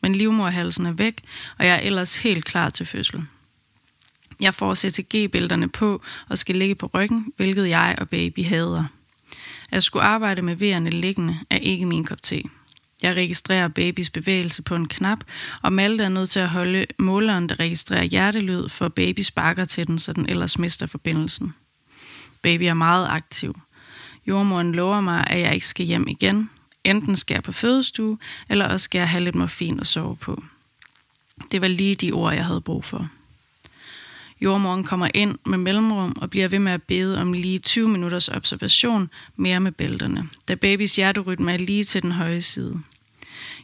men 0.02 0.16
livmorhalsen 0.16 0.86
er 0.86 0.92
væk, 0.92 1.22
og 1.58 1.66
jeg 1.66 1.76
er 1.76 1.80
ellers 1.80 2.18
helt 2.18 2.46
klar 2.46 2.70
til 2.70 2.86
fødsel. 2.86 3.24
Jeg 4.40 4.54
får 4.54 4.76
CTG-bælterne 4.76 5.70
på 5.70 6.02
og 6.30 6.38
skal 6.38 6.56
ligge 6.56 6.76
på 6.76 6.90
ryggen, 6.94 7.34
hvilket 7.38 7.70
jeg 7.70 7.96
og 7.98 8.10
baby 8.10 8.44
hader. 8.44 8.86
At 9.72 9.84
skulle 9.84 10.04
arbejde 10.04 10.42
med 10.42 10.56
vejerne 10.56 10.90
liggende 10.90 11.40
er 11.50 11.58
ikke 11.58 11.86
min 11.86 12.04
kop 12.04 12.22
te. 12.22 12.44
Jeg 13.02 13.16
registrerer 13.16 13.68
babys 13.68 14.10
bevægelse 14.10 14.62
på 14.62 14.76
en 14.76 14.88
knap, 14.88 15.20
og 15.62 15.74
Malte 15.74 16.04
er 16.04 16.10
nødt 16.10 16.30
til 16.30 16.40
at 16.40 16.50
holde 16.50 16.86
måleren, 17.00 17.50
der 17.50 17.60
registrerer 17.60 18.04
hjertelyd, 18.04 18.70
for 18.70 18.88
baby 18.88 19.20
sparker 19.20 19.66
til 19.66 19.88
den, 19.88 20.00
så 20.00 20.14
den 20.14 20.30
ellers 20.30 20.60
mister 20.60 20.86
forbindelsen. 20.86 21.54
Baby 22.42 22.64
er 22.64 22.74
meget 22.74 23.08
aktiv. 23.10 23.60
Jordmoren 24.28 24.76
lover 24.76 25.02
mig, 25.02 25.28
at 25.30 25.40
jeg 25.40 25.54
ikke 25.54 25.68
skal 25.68 25.86
hjem 25.86 26.08
igen. 26.08 26.50
Enten 26.84 27.16
skal 27.16 27.36
jeg 27.36 27.44
på 27.44 27.52
fødestue, 27.52 28.18
eller 28.50 28.66
også 28.66 28.84
skal 28.84 29.00
jeg 29.00 29.10
have 29.10 29.24
lidt 29.24 29.36
morfin 29.36 29.80
at 29.80 29.88
sove 29.88 30.16
på. 30.16 30.44
Det 31.52 31.62
var 31.62 31.68
lige 31.68 31.96
de 31.96 32.12
ord, 32.12 32.34
jeg 32.34 32.46
havde 32.46 32.62
brug 32.62 32.86
for. 32.86 33.10
Jordmoren 34.42 34.84
kommer 34.84 35.08
ind 35.14 35.38
med 35.46 35.58
mellemrum 35.58 36.16
og 36.22 36.30
bliver 36.30 36.48
ved 36.48 36.60
med 36.60 36.72
at 36.72 36.84
bede 36.84 37.22
om 37.22 37.34
lige 37.34 37.60
20 37.60 37.90
minutters 37.90 38.30
observation 38.30 39.10
mere 39.36 39.60
med 39.60 39.72
bælterne, 39.72 40.30
da 40.48 40.56
babys 40.56 40.96
hjerterytme 40.96 41.54
er 41.54 41.58
lige 41.58 41.84
til 41.84 42.02
den 42.02 42.12
høje 42.12 42.42
side. 42.42 42.82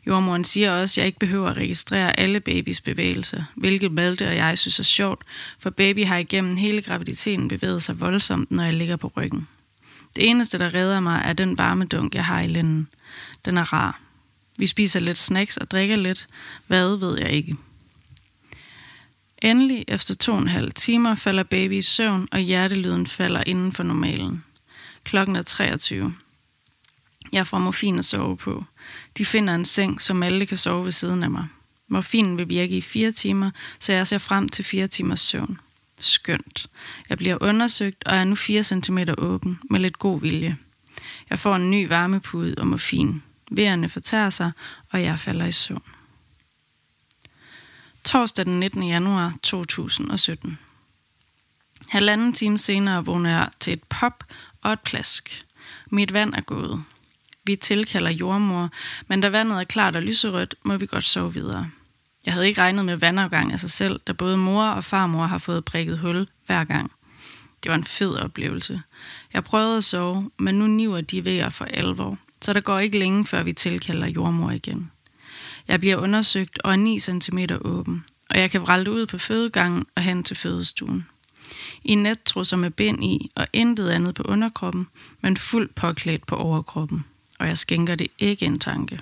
Jordmoren 0.07 0.43
siger 0.43 0.71
også, 0.71 0.93
at 0.93 0.97
jeg 0.97 1.05
ikke 1.05 1.19
behøver 1.19 1.49
at 1.49 1.57
registrere 1.57 2.19
alle 2.19 2.39
babys 2.39 2.81
bevægelser, 2.81 3.43
hvilket 3.55 3.91
Malte 3.91 4.27
og 4.27 4.35
jeg 4.35 4.59
synes 4.59 4.79
er 4.79 4.83
sjovt, 4.83 5.23
for 5.59 5.69
baby 5.69 6.05
har 6.05 6.17
igennem 6.17 6.57
hele 6.57 6.81
graviditeten 6.81 7.47
bevæget 7.47 7.83
sig 7.83 7.99
voldsomt, 7.99 8.51
når 8.51 8.63
jeg 8.63 8.73
ligger 8.73 8.95
på 8.95 9.11
ryggen. 9.17 9.47
Det 10.15 10.29
eneste, 10.29 10.59
der 10.59 10.73
redder 10.73 10.99
mig, 10.99 11.21
er 11.25 11.33
den 11.33 11.57
varme 11.57 11.85
dunk, 11.85 12.15
jeg 12.15 12.25
har 12.25 12.41
i 12.41 12.47
lænden. 12.47 12.87
Den 13.45 13.57
er 13.57 13.73
rar. 13.73 13.99
Vi 14.57 14.67
spiser 14.67 14.99
lidt 14.99 15.17
snacks 15.17 15.57
og 15.57 15.71
drikker 15.71 15.95
lidt. 15.95 16.27
Hvad 16.67 16.97
ved 16.97 17.19
jeg 17.19 17.31
ikke. 17.31 17.57
Endelig, 19.43 19.85
efter 19.87 20.15
to 20.15 20.31
og 20.31 20.37
en 20.39 20.47
halv 20.47 20.71
timer, 20.71 21.15
falder 21.15 21.43
baby 21.43 21.73
i 21.73 21.81
søvn, 21.81 22.27
og 22.31 22.39
hjertelyden 22.39 23.07
falder 23.07 23.43
inden 23.47 23.73
for 23.73 23.83
normalen. 23.83 24.43
Klokken 25.03 25.35
er 25.35 25.41
23. 25.41 26.13
Jeg 27.31 27.47
får 27.47 27.57
morfin 27.57 27.99
at 27.99 28.05
sove 28.05 28.37
på. 28.37 28.63
De 29.17 29.25
finder 29.25 29.55
en 29.55 29.65
seng, 29.65 30.01
som 30.01 30.23
alle 30.23 30.45
kan 30.45 30.57
sove 30.57 30.85
ved 30.85 30.91
siden 30.91 31.23
af 31.23 31.31
mig. 31.31 31.47
Morfinen 31.87 32.37
vil 32.37 32.49
virke 32.49 32.77
i 32.77 32.81
fire 32.81 33.11
timer, 33.11 33.51
så 33.79 33.93
jeg 33.93 34.07
ser 34.07 34.17
frem 34.17 34.49
til 34.49 34.65
fire 34.65 34.87
timers 34.87 35.21
søvn. 35.21 35.59
Skønt. 35.99 36.69
Jeg 37.09 37.17
bliver 37.17 37.37
undersøgt 37.41 38.03
og 38.03 38.15
er 38.15 38.23
nu 38.23 38.35
4 38.35 38.63
cm 38.63 38.97
åben 39.17 39.59
med 39.69 39.79
lidt 39.79 39.99
god 39.99 40.21
vilje. 40.21 40.57
Jeg 41.29 41.39
får 41.39 41.55
en 41.55 41.71
ny 41.71 41.87
varmepude 41.87 42.55
og 42.57 42.67
morfin. 42.67 43.23
Vejerne 43.51 43.89
fortærer 43.89 44.29
sig, 44.29 44.51
og 44.91 45.03
jeg 45.03 45.19
falder 45.19 45.45
i 45.45 45.51
søvn. 45.51 45.83
Torsdag 48.03 48.45
den 48.45 48.59
19. 48.59 48.83
januar 48.83 49.33
2017. 49.43 50.59
Halvanden 51.89 52.33
time 52.33 52.57
senere 52.57 53.05
vågner 53.05 53.29
jeg 53.29 53.49
til 53.59 53.73
et 53.73 53.83
pop 53.83 54.23
og 54.61 54.73
et 54.73 54.79
plask. 54.79 55.45
Mit 55.91 56.13
vand 56.13 56.33
er 56.33 56.41
gået. 56.41 56.83
Vi 57.43 57.55
tilkalder 57.55 58.11
jordmor, 58.11 58.69
men 59.07 59.21
da 59.21 59.29
vandet 59.29 59.59
er 59.59 59.63
klart 59.63 59.95
og 59.95 60.01
lyserødt, 60.01 60.55
må 60.63 60.77
vi 60.77 60.85
godt 60.85 61.03
sove 61.03 61.33
videre. 61.33 61.69
Jeg 62.25 62.33
havde 62.33 62.47
ikke 62.47 62.61
regnet 62.61 62.85
med 62.85 62.95
vandafgang 62.95 63.53
af 63.53 63.59
sig 63.59 63.71
selv, 63.71 63.99
da 64.07 64.13
både 64.13 64.37
mor 64.37 64.65
og 64.65 64.83
farmor 64.83 65.25
har 65.25 65.37
fået 65.37 65.65
prikket 65.65 65.99
hul 65.99 66.27
hver 66.45 66.63
gang. 66.63 66.91
Det 67.63 67.69
var 67.69 67.75
en 67.75 67.83
fed 67.83 68.15
oplevelse. 68.15 68.81
Jeg 69.33 69.43
prøvede 69.43 69.77
at 69.77 69.83
sove, 69.83 70.31
men 70.39 70.55
nu 70.55 70.67
niver 70.67 71.01
de 71.01 71.25
vejer 71.25 71.49
for 71.49 71.65
alvor, 71.65 72.17
så 72.41 72.53
der 72.53 72.61
går 72.61 72.79
ikke 72.79 72.99
længe, 72.99 73.25
før 73.25 73.43
vi 73.43 73.53
tilkalder 73.53 74.07
jordmor 74.07 74.51
igen. 74.51 74.91
Jeg 75.67 75.79
bliver 75.79 75.97
undersøgt 75.97 76.59
og 76.59 76.71
er 76.71 76.75
9 76.75 76.99
cm 76.99 77.39
åben, 77.61 78.03
og 78.29 78.39
jeg 78.39 78.51
kan 78.51 78.61
vralte 78.61 78.91
ud 78.91 79.05
på 79.05 79.17
fødegangen 79.17 79.85
og 79.95 80.01
hen 80.01 80.23
til 80.23 80.35
fødestuen. 80.35 81.07
I 81.83 81.95
nettrusser 81.95 82.57
med 82.57 82.71
bind 82.71 83.03
i 83.03 83.31
og 83.35 83.47
intet 83.53 83.89
andet 83.89 84.15
på 84.15 84.23
underkroppen, 84.23 84.87
men 85.21 85.37
fuldt 85.37 85.75
påklædt 85.75 86.25
på 86.25 86.35
overkroppen, 86.35 87.05
og 87.39 87.47
jeg 87.47 87.57
skænker 87.57 87.95
det 87.95 88.07
ikke 88.19 88.45
en 88.45 88.59
tanke. 88.59 88.99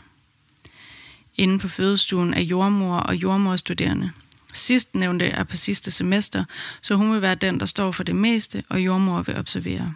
Inde 1.36 1.60
på 1.60 1.68
fødestuen 1.68 2.34
er 2.34 2.42
jordmor 2.42 2.98
og 2.98 3.16
jordmorstuderende. 3.16 4.12
Sidst 4.54 4.96
nævnte 4.96 5.26
er 5.26 5.44
på 5.44 5.56
sidste 5.56 5.92
semester, 5.92 6.44
så 6.82 6.96
hun 6.96 7.14
vil 7.14 7.22
være 7.22 7.36
den, 7.36 7.60
der 7.60 7.66
står 7.66 7.92
for 7.92 8.04
det 8.04 8.16
meste, 8.16 8.64
og 8.70 8.82
jordmor 8.82 9.22
vil 9.22 9.38
observere. 9.38 9.94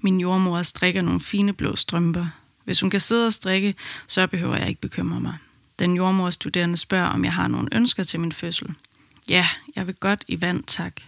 Min 0.00 0.20
jordmor 0.20 0.62
strikker 0.62 1.02
nogle 1.02 1.20
fine 1.20 1.52
blå 1.52 1.76
strømper. 1.76 2.26
Hvis 2.66 2.80
hun 2.80 2.90
kan 2.90 3.00
sidde 3.00 3.26
og 3.26 3.32
strikke, 3.32 3.74
så 4.06 4.26
behøver 4.26 4.56
jeg 4.56 4.68
ikke 4.68 4.80
bekymre 4.80 5.20
mig. 5.20 5.36
Den 5.78 5.96
jordmorstuderende 5.96 6.76
spørger, 6.76 7.06
om 7.06 7.24
jeg 7.24 7.32
har 7.32 7.48
nogle 7.48 7.68
ønsker 7.72 8.02
til 8.02 8.20
min 8.20 8.32
fødsel. 8.32 8.74
Ja, 9.28 9.46
jeg 9.76 9.86
vil 9.86 9.94
godt 9.94 10.24
i 10.28 10.40
vand, 10.40 10.64
tak. 10.64 11.00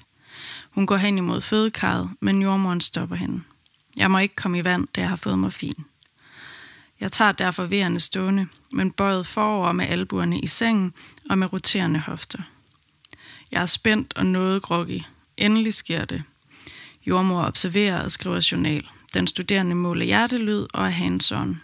Hun 0.71 0.87
går 0.87 0.97
hen 0.97 1.19
imod 1.19 1.41
fødekarret, 1.41 2.11
men 2.21 2.43
jordmoren 2.43 2.81
stopper 2.81 3.17
hende. 3.17 3.43
Jeg 3.97 4.11
må 4.11 4.19
ikke 4.19 4.35
komme 4.35 4.59
i 4.59 4.65
vand, 4.65 4.88
da 4.97 5.00
jeg 5.00 5.09
har 5.09 5.17
fået 5.17 5.55
fin. 5.55 5.85
Jeg 7.00 7.12
tager 7.12 7.33
derfor 7.33 7.65
vejerne 7.65 8.00
stående, 8.00 8.47
men 8.73 8.91
bøjet 8.91 9.27
forover 9.27 9.73
med 9.73 9.87
albuerne 9.87 10.41
i 10.41 10.47
sengen 10.47 10.93
og 11.31 11.38
med 11.38 11.53
roterende 11.53 12.00
hofter. 12.00 12.38
Jeg 13.53 13.62
er 13.62 13.67
spændt 13.67 14.15
og 14.17 14.27
noget 14.27 14.62
groggy. 14.62 15.00
Endelig 15.37 15.75
sker 15.75 16.05
det. 16.05 16.23
Jordmor 17.07 17.43
observerer 17.43 18.03
og 18.03 18.12
skriver 18.12 18.49
journal. 18.53 18.88
Den 19.15 19.27
studerende 19.27 19.75
måler 19.75 20.05
hjertelyd 20.05 20.67
og 20.75 20.85
er 20.85 20.91
hands 20.91 21.33
-on. 21.33 21.57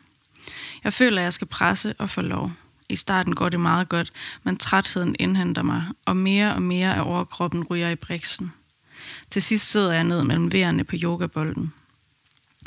Jeg 0.84 0.92
føler, 0.92 1.20
at 1.20 1.24
jeg 1.24 1.32
skal 1.32 1.46
presse 1.46 1.94
og 1.98 2.10
få 2.10 2.20
lov. 2.20 2.52
I 2.88 2.96
starten 2.96 3.34
går 3.34 3.48
det 3.48 3.60
meget 3.60 3.88
godt, 3.88 4.12
men 4.42 4.56
trætheden 4.56 5.16
indhenter 5.18 5.62
mig, 5.62 5.84
og 6.04 6.16
mere 6.16 6.54
og 6.54 6.62
mere 6.62 6.96
af 6.96 7.02
overkroppen 7.06 7.64
ryger 7.64 7.90
i 7.90 7.94
briksen. 7.94 8.52
Til 9.30 9.42
sidst 9.42 9.70
sidder 9.70 9.92
jeg 9.92 10.04
ned 10.04 10.24
mellem 10.24 10.52
vejerne 10.52 10.84
på 10.84 10.96
yogabolden. 11.02 11.72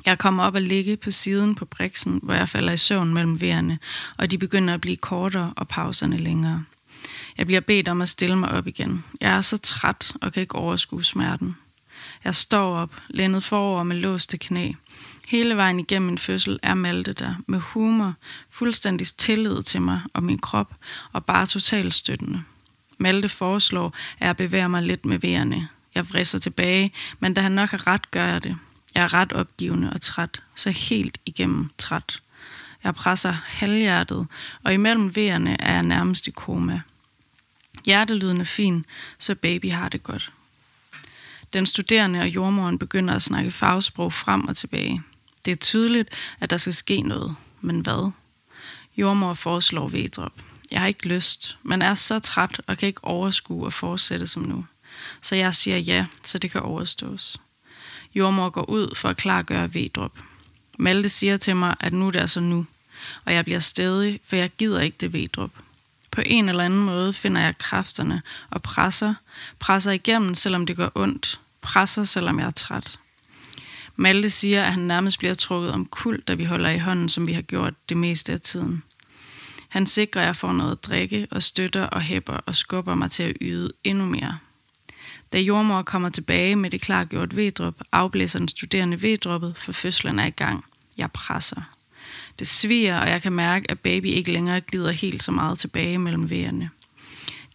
Jeg 0.05 0.17
kommer 0.17 0.43
op 0.43 0.55
og 0.55 0.61
ligge 0.61 0.97
på 0.97 1.11
siden 1.11 1.55
på 1.55 1.65
briksen, 1.65 2.19
hvor 2.23 2.33
jeg 2.33 2.49
falder 2.49 2.73
i 2.73 2.77
søvn 2.77 3.13
mellem 3.13 3.41
vejerne, 3.41 3.79
og 4.17 4.31
de 4.31 4.37
begynder 4.37 4.73
at 4.73 4.81
blive 4.81 4.97
kortere 4.97 5.53
og 5.55 5.67
pauserne 5.67 6.17
længere. 6.17 6.63
Jeg 7.37 7.45
bliver 7.45 7.61
bedt 7.61 7.87
om 7.87 8.01
at 8.01 8.09
stille 8.09 8.35
mig 8.35 8.51
op 8.51 8.67
igen. 8.67 9.03
Jeg 9.21 9.37
er 9.37 9.41
så 9.41 9.57
træt 9.57 10.13
og 10.21 10.33
kan 10.33 10.41
ikke 10.41 10.55
overskue 10.55 11.03
smerten. 11.03 11.57
Jeg 12.23 12.35
står 12.35 12.75
op, 12.75 12.95
lænet 13.07 13.43
forover 13.43 13.83
med 13.83 13.95
låste 13.95 14.37
knæ. 14.37 14.71
Hele 15.27 15.55
vejen 15.57 15.79
igennem 15.79 16.05
min 16.05 16.17
fødsel 16.17 16.59
er 16.63 16.73
Malte 16.73 17.13
der, 17.13 17.35
med 17.47 17.59
humor, 17.59 18.13
fuldstændig 18.49 19.07
tillid 19.07 19.61
til 19.61 19.81
mig 19.81 20.01
og 20.13 20.23
min 20.23 20.39
krop, 20.39 20.75
og 21.11 21.25
bare 21.25 21.45
totalt 21.45 21.93
støttende. 21.93 22.43
Malte 22.97 23.29
foreslår, 23.29 23.93
at 24.19 24.27
jeg 24.27 24.37
bevæger 24.37 24.67
mig 24.67 24.83
lidt 24.83 25.05
med 25.05 25.19
vejerne. 25.19 25.67
Jeg 25.95 26.09
vrisser 26.09 26.39
tilbage, 26.39 26.91
men 27.19 27.33
da 27.33 27.41
han 27.41 27.51
nok 27.51 27.69
har 27.69 27.87
ret, 27.87 28.11
gør 28.11 28.25
jeg 28.25 28.43
det. 28.43 28.57
Jeg 28.95 29.03
er 29.03 29.13
ret 29.13 29.33
opgivende 29.33 29.93
og 29.93 30.01
træt, 30.01 30.41
så 30.55 30.69
helt 30.69 31.17
igennem 31.25 31.69
træt. 31.77 32.21
Jeg 32.83 32.95
presser 32.95 33.31
halvhjertet, 33.45 34.27
og 34.63 34.73
imellem 34.73 35.15
vejerne 35.15 35.61
er 35.61 35.73
jeg 35.73 35.83
nærmest 35.83 36.27
i 36.27 36.31
koma. 36.31 36.81
Hjertelyden 37.85 38.41
er 38.41 38.45
fin, 38.45 38.85
så 39.19 39.35
baby 39.35 39.71
har 39.71 39.89
det 39.89 40.03
godt. 40.03 40.31
Den 41.53 41.65
studerende 41.65 42.19
og 42.19 42.27
jordmoren 42.27 42.79
begynder 42.79 43.13
at 43.15 43.21
snakke 43.21 43.51
fagsprog 43.51 44.13
frem 44.13 44.47
og 44.47 44.55
tilbage. 44.55 45.01
Det 45.45 45.51
er 45.51 45.55
tydeligt, 45.55 46.09
at 46.39 46.49
der 46.49 46.57
skal 46.57 46.73
ske 46.73 47.01
noget, 47.01 47.35
men 47.61 47.79
hvad? 47.79 48.11
Jordmor 48.97 49.33
foreslår 49.33 49.87
vedrop. 49.87 50.33
Jeg 50.71 50.79
har 50.79 50.87
ikke 50.87 51.07
lyst, 51.07 51.57
men 51.63 51.81
er 51.81 51.95
så 51.95 52.19
træt 52.19 52.61
og 52.67 52.77
kan 52.77 52.87
ikke 52.87 53.03
overskue 53.03 53.67
at 53.67 53.73
fortsætte 53.73 54.27
som 54.27 54.41
nu. 54.41 54.65
Så 55.21 55.35
jeg 55.35 55.55
siger 55.55 55.77
ja, 55.77 56.05
så 56.23 56.39
det 56.39 56.51
kan 56.51 56.61
overstås. 56.61 57.37
Jordmor 58.15 58.49
går 58.49 58.69
ud 58.69 58.95
for 58.95 59.09
at 59.09 59.17
klargøre 59.17 59.73
vedrop. 59.73 60.19
Malte 60.79 61.09
siger 61.09 61.37
til 61.37 61.55
mig, 61.55 61.75
at 61.79 61.93
nu 61.93 62.09
det 62.09 62.21
er 62.21 62.25
så 62.25 62.39
nu, 62.39 62.65
og 63.25 63.33
jeg 63.33 63.45
bliver 63.45 63.59
stedig, 63.59 64.19
for 64.25 64.35
jeg 64.35 64.49
gider 64.57 64.81
ikke 64.81 64.97
det 64.99 65.13
vedrop. 65.13 65.51
På 66.17 66.23
en 66.25 66.49
eller 66.49 66.63
anden 66.63 66.79
måde 66.79 67.13
finder 67.13 67.41
jeg 67.41 67.57
kræfterne 67.57 68.21
og 68.49 68.61
presser, 68.61 69.13
presser 69.59 69.91
igennem, 69.91 70.35
selvom 70.35 70.65
det 70.65 70.77
gør 70.77 70.89
ondt, 70.95 71.39
presser, 71.61 72.03
selvom 72.03 72.39
jeg 72.39 72.45
er 72.45 72.51
træt. 72.51 72.99
Malte 73.95 74.29
siger, 74.29 74.63
at 74.63 74.71
han 74.71 74.83
nærmest 74.83 75.19
bliver 75.19 75.33
trukket 75.33 75.71
om 75.71 75.85
kul, 75.85 76.21
da 76.27 76.33
vi 76.33 76.43
holder 76.43 76.69
i 76.69 76.77
hånden, 76.77 77.09
som 77.09 77.27
vi 77.27 77.33
har 77.33 77.41
gjort 77.41 77.73
det 77.89 77.97
meste 77.97 78.33
af 78.33 78.41
tiden. 78.41 78.83
Han 79.69 79.85
sikrer, 79.85 80.21
at 80.21 80.25
jeg 80.25 80.35
får 80.35 80.51
noget 80.51 80.71
at 80.71 80.83
drikke 80.83 81.27
og 81.31 81.43
støtter 81.43 81.83
og 81.83 82.01
hæpper 82.01 82.37
og 82.45 82.55
skubber 82.55 82.95
mig 82.95 83.11
til 83.11 83.23
at 83.23 83.37
yde 83.41 83.71
endnu 83.83 84.05
mere. 84.05 84.37
Da 85.33 85.39
jordmor 85.39 85.81
kommer 85.81 86.09
tilbage 86.09 86.55
med 86.55 86.69
det 86.69 86.81
klargjort 86.81 87.35
veddrop, 87.35 87.81
afblæser 87.91 88.39
den 88.39 88.47
studerende 88.47 89.01
veddroppet, 89.01 89.53
for 89.57 89.71
fødslen 89.71 90.19
er 90.19 90.25
i 90.25 90.29
gang. 90.29 90.65
Jeg 90.97 91.11
presser. 91.11 91.76
Det 92.39 92.47
sviger, 92.47 92.99
og 92.99 93.09
jeg 93.09 93.21
kan 93.21 93.33
mærke, 93.33 93.71
at 93.71 93.79
baby 93.79 94.05
ikke 94.05 94.31
længere 94.31 94.61
glider 94.61 94.91
helt 94.91 95.23
så 95.23 95.31
meget 95.31 95.59
tilbage 95.59 95.97
mellem 95.97 96.29
vejerne. 96.29 96.69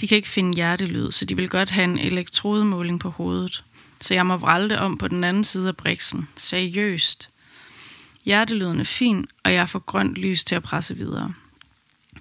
De 0.01 0.09
kan 0.09 0.17
ikke 0.17 0.29
finde 0.29 0.55
hjertelyd, 0.55 1.11
så 1.11 1.25
de 1.25 1.37
vil 1.37 1.49
godt 1.49 1.71
have 1.71 1.85
en 1.85 1.99
elektrodemåling 1.99 3.01
på 3.01 3.11
hovedet. 3.11 3.65
Så 4.01 4.15
jeg 4.15 4.27
må 4.27 4.37
vralde 4.37 4.79
om 4.79 4.99
på 4.99 5.09
den 5.09 5.25
anden 5.25 5.45
side 5.45 5.69
af 5.69 5.77
briksen. 5.77 6.29
Seriøst. 6.37 7.29
Hjertelyden 8.25 8.81
er 8.81 8.85
fin, 8.85 9.27
og 9.45 9.53
jeg 9.53 9.69
får 9.69 9.79
grønt 9.79 10.15
lys 10.15 10.45
til 10.45 10.55
at 10.55 10.63
presse 10.63 10.97
videre. 10.97 11.35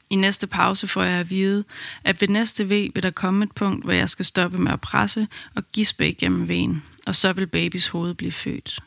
I 0.09 0.15
næste 0.15 0.47
pause 0.47 0.87
får 0.87 1.03
jeg 1.03 1.19
at 1.19 1.29
vide, 1.29 1.63
at 2.03 2.21
ved 2.21 2.27
næste 2.27 2.65
V 2.65 2.69
vil 2.69 3.03
der 3.03 3.11
komme 3.11 3.43
et 3.43 3.51
punkt, 3.51 3.83
hvor 3.83 3.93
jeg 3.93 4.09
skal 4.09 4.25
stoppe 4.25 4.57
med 4.57 4.71
at 4.71 4.81
presse 4.81 5.27
og 5.55 5.63
gispe 5.73 6.09
igennem 6.09 6.47
ven, 6.47 6.83
og 7.07 7.15
så 7.15 7.33
vil 7.33 7.47
babys 7.47 7.87
hoved 7.87 8.13
blive 8.13 8.31
født. 8.31 8.79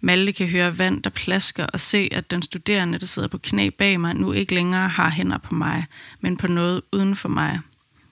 Malte 0.00 0.32
kan 0.32 0.48
høre 0.48 0.78
vand, 0.78 1.02
der 1.02 1.10
plasker, 1.10 1.66
og 1.66 1.80
se, 1.80 2.08
at 2.12 2.30
den 2.30 2.42
studerende, 2.42 2.98
der 2.98 3.06
sidder 3.06 3.28
på 3.28 3.38
knæ 3.38 3.68
bag 3.68 4.00
mig, 4.00 4.14
nu 4.14 4.32
ikke 4.32 4.54
længere 4.54 4.88
har 4.88 5.10
hænder 5.10 5.38
på 5.38 5.54
mig, 5.54 5.86
men 6.20 6.36
på 6.36 6.46
noget 6.46 6.82
uden 6.92 7.16
for 7.16 7.28
mig. 7.28 7.60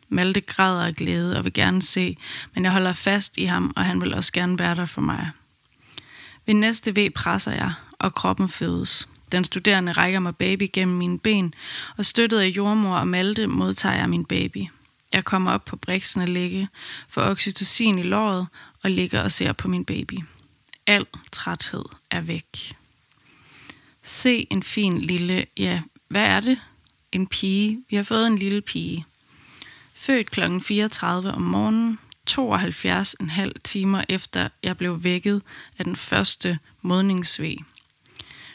Malte 0.09 0.41
græder 0.41 0.87
af 0.87 0.95
glæde 0.95 1.39
og 1.39 1.45
vil 1.45 1.53
gerne 1.53 1.83
se, 1.83 2.17
men 2.55 2.65
jeg 2.65 2.73
holder 2.73 2.93
fast 2.93 3.39
i 3.39 3.45
ham, 3.45 3.73
og 3.77 3.85
han 3.85 4.01
vil 4.01 4.15
også 4.15 4.33
gerne 4.33 4.59
være 4.59 4.75
der 4.75 4.87
for 4.87 5.01
mig. 5.01 5.31
Ved 6.47 6.55
næste 6.55 6.97
V 6.97 7.11
presser 7.11 7.53
jeg, 7.53 7.73
og 7.99 8.15
kroppen 8.15 8.49
fødes. 8.49 9.09
Den 9.33 9.45
studerende 9.45 9.93
rækker 9.93 10.21
mig 10.21 10.37
baby 10.37 10.69
gennem 10.73 10.97
mine 10.97 11.19
ben, 11.19 11.55
og 11.97 12.07
støttet 12.07 12.39
af 12.39 12.47
jordmor 12.47 12.97
og 12.97 13.09
Malte 13.09 13.47
modtager 13.47 13.97
jeg 13.97 14.11
min 14.11 14.25
baby. 14.25 14.67
Jeg 15.13 15.25
kommer 15.25 15.53
op 15.53 15.65
på 15.65 15.77
briksen 15.77 16.23
og 16.23 16.29
ligge, 16.29 16.69
for 17.09 17.23
oxytocin 17.23 17.99
i 17.99 18.03
låret, 18.03 18.47
og 18.83 18.91
ligger 18.91 19.23
og 19.23 19.33
ser 19.33 19.53
på 19.53 19.69
min 19.69 19.85
baby. 19.85 20.15
Al 20.87 21.07
træthed 21.33 21.85
er 22.11 22.21
væk. 22.21 22.77
Se 24.03 24.47
en 24.51 24.63
fin 24.63 24.99
lille, 24.99 25.47
ja, 25.57 25.83
hvad 26.09 26.25
er 26.25 26.41
det? 26.41 26.61
En 27.13 27.27
pige. 27.27 27.85
Vi 27.91 27.97
har 27.97 28.03
fået 28.03 28.27
en 28.27 28.39
lille 28.39 28.61
pige. 28.61 29.07
Født 29.95 30.31
kl. 30.31 30.41
34 30.61 31.33
om 31.33 31.43
morgenen, 31.43 31.99
72,5 32.31 33.53
timer 33.65 34.05
efter 34.09 34.49
jeg 34.63 34.77
blev 34.77 35.05
vækket 35.05 35.43
af 35.79 35.85
den 35.85 35.97
første 35.97 36.59
modningssved. 36.83 37.57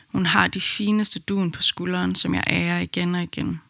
Hun 0.07 0.25
har 0.25 0.48
de 0.48 0.62
fineste 0.62 1.19
duen 1.19 1.51
på 1.51 1.62
skulderen, 1.62 2.15
som 2.15 2.36
jeg 2.36 2.43
ærer 2.48 2.79
igen 2.79 3.15
og 3.15 3.24
igen. 3.24 3.62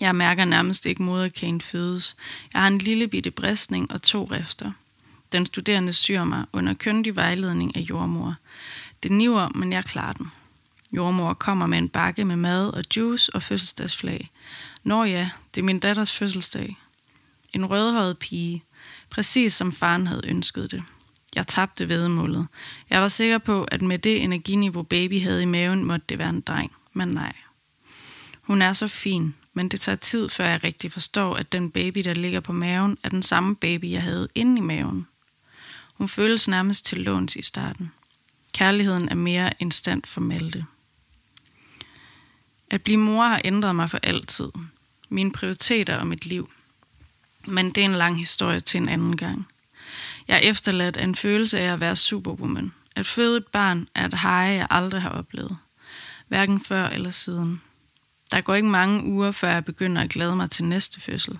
Jeg 0.00 0.14
mærker 0.14 0.44
nærmest 0.44 0.86
ikke 0.86 1.02
moderkagen 1.02 1.60
fødes. 1.60 2.16
Jeg 2.52 2.60
har 2.60 2.68
en 2.68 2.78
lille 2.78 3.08
bitte 3.08 3.30
bristning 3.30 3.92
og 3.92 4.02
to 4.02 4.24
rifter. 4.24 4.72
Den 5.34 5.46
studerende 5.46 5.92
syr 5.92 6.24
mig 6.24 6.44
under 6.52 6.74
køndig 6.74 7.16
vejledning 7.16 7.76
af 7.76 7.80
jordmor. 7.80 8.34
Det 9.02 9.12
niver, 9.12 9.48
men 9.48 9.72
jeg 9.72 9.84
klarer 9.84 10.12
den. 10.12 10.32
Jordmor 10.92 11.34
kommer 11.34 11.66
med 11.66 11.78
en 11.78 11.88
bakke 11.88 12.24
med 12.24 12.36
mad 12.36 12.68
og 12.68 12.84
juice 12.96 13.34
og 13.34 13.42
fødselsdagsflag. 13.42 14.30
Nå 14.84 15.04
ja, 15.04 15.30
det 15.54 15.60
er 15.60 15.64
min 15.64 15.78
datters 15.78 16.12
fødselsdag. 16.12 16.76
En 17.52 17.66
rødhåret 17.66 18.18
pige, 18.18 18.64
præcis 19.10 19.54
som 19.54 19.72
faren 19.72 20.06
havde 20.06 20.28
ønsket 20.28 20.70
det. 20.70 20.82
Jeg 21.34 21.46
tabte 21.46 21.88
vedmålet. 21.88 22.46
Jeg 22.90 23.00
var 23.00 23.08
sikker 23.08 23.38
på, 23.38 23.64
at 23.64 23.82
med 23.82 23.98
det 23.98 24.22
energiniveau 24.22 24.82
baby 24.82 25.20
havde 25.20 25.42
i 25.42 25.46
maven, 25.46 25.84
måtte 25.84 26.04
det 26.08 26.18
være 26.18 26.30
en 26.30 26.40
dreng. 26.40 26.72
Men 26.92 27.08
nej. 27.08 27.32
Hun 28.42 28.62
er 28.62 28.72
så 28.72 28.88
fin, 28.88 29.34
men 29.52 29.68
det 29.68 29.80
tager 29.80 29.96
tid, 29.96 30.28
før 30.28 30.46
jeg 30.46 30.64
rigtig 30.64 30.92
forstår, 30.92 31.34
at 31.34 31.52
den 31.52 31.70
baby, 31.70 31.98
der 31.98 32.14
ligger 32.14 32.40
på 32.40 32.52
maven, 32.52 32.98
er 33.02 33.08
den 33.08 33.22
samme 33.22 33.56
baby, 33.56 33.90
jeg 33.90 34.02
havde 34.02 34.28
inde 34.34 34.58
i 34.58 34.60
maven. 34.60 35.06
Hun 35.94 36.08
føles 36.08 36.48
nærmest 36.48 36.86
til 36.86 36.98
låns 36.98 37.36
i 37.36 37.42
starten. 37.42 37.92
Kærligheden 38.52 39.08
er 39.08 39.14
mere 39.14 39.52
instant 39.58 40.06
for 40.06 40.20
Malte. 40.20 40.64
At 42.70 42.82
blive 42.82 42.98
mor 42.98 43.26
har 43.26 43.40
ændret 43.44 43.76
mig 43.76 43.90
for 43.90 43.98
altid. 44.02 44.48
Mine 45.08 45.32
prioriteter 45.32 45.96
og 45.96 46.06
mit 46.06 46.26
liv. 46.26 46.50
Men 47.46 47.70
det 47.70 47.80
er 47.80 47.84
en 47.84 47.94
lang 47.94 48.18
historie 48.18 48.60
til 48.60 48.78
en 48.78 48.88
anden 48.88 49.16
gang. 49.16 49.46
Jeg 50.28 50.36
er 50.36 50.50
efterladt 50.50 50.96
af 50.96 51.04
en 51.04 51.14
følelse 51.14 51.58
af 51.58 51.72
at 51.72 51.80
være 51.80 51.96
superwoman. 51.96 52.72
At 52.96 53.06
føde 53.06 53.36
et 53.36 53.46
barn 53.46 53.88
er 53.94 54.06
et 54.06 54.20
hej, 54.20 54.32
jeg 54.32 54.66
aldrig 54.70 55.02
har 55.02 55.10
oplevet. 55.10 55.56
Hverken 56.28 56.60
før 56.60 56.88
eller 56.88 57.10
siden. 57.10 57.60
Der 58.30 58.40
går 58.40 58.54
ikke 58.54 58.68
mange 58.68 59.04
uger, 59.04 59.30
før 59.30 59.50
jeg 59.50 59.64
begynder 59.64 60.02
at 60.02 60.10
glæde 60.10 60.36
mig 60.36 60.50
til 60.50 60.64
næste 60.64 61.00
fødsel. 61.00 61.38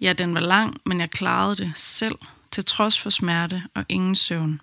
Ja, 0.00 0.12
den 0.12 0.34
var 0.34 0.40
lang, 0.40 0.80
men 0.84 1.00
jeg 1.00 1.10
klarede 1.10 1.56
det 1.56 1.72
selv, 1.76 2.18
til 2.50 2.64
trods 2.64 2.98
for 2.98 3.10
smerte 3.10 3.62
og 3.74 3.84
ingen 3.88 4.14
søvn. 4.14 4.60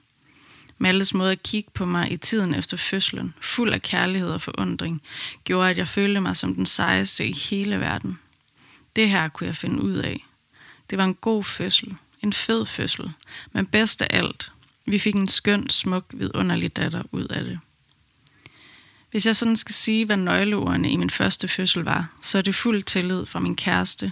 Maltes 0.78 1.13
måde 1.13 1.32
at 1.32 1.43
kigge 1.43 1.69
på 1.74 1.86
mig 1.86 2.12
i 2.12 2.17
tiden 2.17 2.54
efter 2.54 2.78
fødslen, 2.78 3.34
fuld 3.41 3.74
af 3.74 3.82
kærlighed 3.82 4.30
og 4.30 4.41
forundring, 4.41 5.02
gjorde, 5.43 5.69
at 5.69 5.78
jeg 5.78 5.88
følte 5.88 6.22
mig 6.22 6.38
som 6.38 6.56
den 6.56 6.65
sejeste 6.65 7.28
i 7.28 7.32
hele 7.32 7.80
verden. 7.80 8.19
Det 8.96 9.10
her 9.10 9.28
kunne 9.28 9.48
jeg 9.48 9.56
finde 9.56 9.82
ud 9.82 9.93
af. 9.93 10.26
Det 10.89 10.98
var 10.98 11.06
en 11.06 11.15
god 11.15 11.43
fødsel, 11.43 11.96
en 12.22 12.34
fed 12.34 12.65
fødsel, 12.65 13.12
men 13.52 13.65
bedst 13.65 14.02
af 14.02 14.08
alt, 14.10 14.52
vi 14.86 15.00
fik 15.00 15.15
en 15.15 15.28
skøn, 15.28 15.69
smuk, 15.69 16.06
vidunderlig 16.13 16.76
datter 16.76 17.04
ud 17.12 17.26
af 17.26 17.43
det. 17.43 17.60
Hvis 19.12 19.26
jeg 19.26 19.36
sådan 19.36 19.56
skal 19.56 19.76
sige, 19.76 20.06
hvad 20.06 20.17
nøgleordene 20.17 20.91
i 20.91 20.96
min 20.96 21.10
første 21.10 21.48
fødsel 21.48 21.84
var, 21.84 22.08
så 22.22 22.38
er 22.38 22.41
det 22.41 22.56
fuld 22.56 22.84
tillid 22.84 23.26
fra 23.26 23.39
min 23.39 23.56
kæreste, 23.56 24.12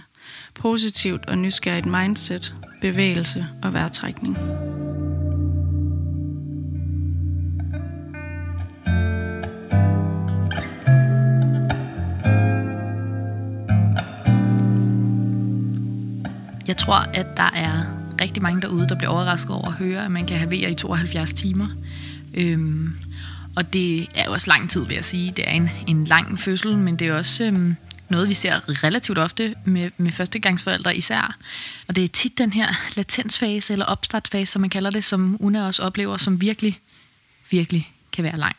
positivt 0.54 1.26
og 1.26 1.38
nysgerrigt 1.38 1.86
mindset, 1.86 2.54
bevægelse 2.80 3.46
og 3.62 3.72
vejrtrækning. 3.72 4.38
Jeg 16.66 16.76
tror, 16.76 16.94
at 16.94 17.36
der 17.36 17.50
er 17.54 18.02
rigtig 18.20 18.42
mange 18.42 18.62
derude, 18.62 18.88
der 18.88 18.94
bliver 18.94 19.10
overrasket 19.10 19.56
over 19.56 19.66
at 19.66 19.72
høre, 19.72 20.04
at 20.04 20.10
man 20.10 20.26
kan 20.26 20.38
have 20.38 20.50
VR 20.50 20.68
i 20.68 20.74
72 20.74 21.32
timer. 21.32 21.66
Øhm, 22.34 22.92
og 23.56 23.72
det 23.72 24.06
er 24.14 24.28
også 24.28 24.50
lang 24.50 24.70
tid, 24.70 24.86
vil 24.86 24.94
jeg 24.94 25.04
sige. 25.04 25.32
Det 25.36 25.48
er 25.48 25.52
en, 25.52 25.70
en 25.86 26.04
lang 26.04 26.38
fødsel, 26.38 26.78
men 26.78 26.96
det 26.96 27.06
er 27.06 27.14
også 27.14 27.44
øhm, 27.44 27.76
noget, 28.12 28.28
vi 28.28 28.34
ser 28.34 28.84
relativt 28.84 29.18
ofte 29.18 29.54
med, 29.64 29.90
med 29.96 30.12
førstegangsforældre 30.12 30.96
især. 30.96 31.36
Og 31.88 31.96
det 31.96 32.04
er 32.04 32.08
tit 32.08 32.38
den 32.38 32.52
her 32.52 32.68
latensfase, 32.96 33.72
eller 33.72 33.86
opstartsfase, 33.86 34.52
som 34.52 34.60
man 34.60 34.70
kalder 34.70 34.90
det, 34.90 35.04
som 35.04 35.36
Una 35.40 35.66
også 35.66 35.82
oplever, 35.82 36.16
som 36.16 36.40
virkelig, 36.40 36.78
virkelig 37.50 37.92
kan 38.12 38.24
være 38.24 38.36
lang. 38.36 38.56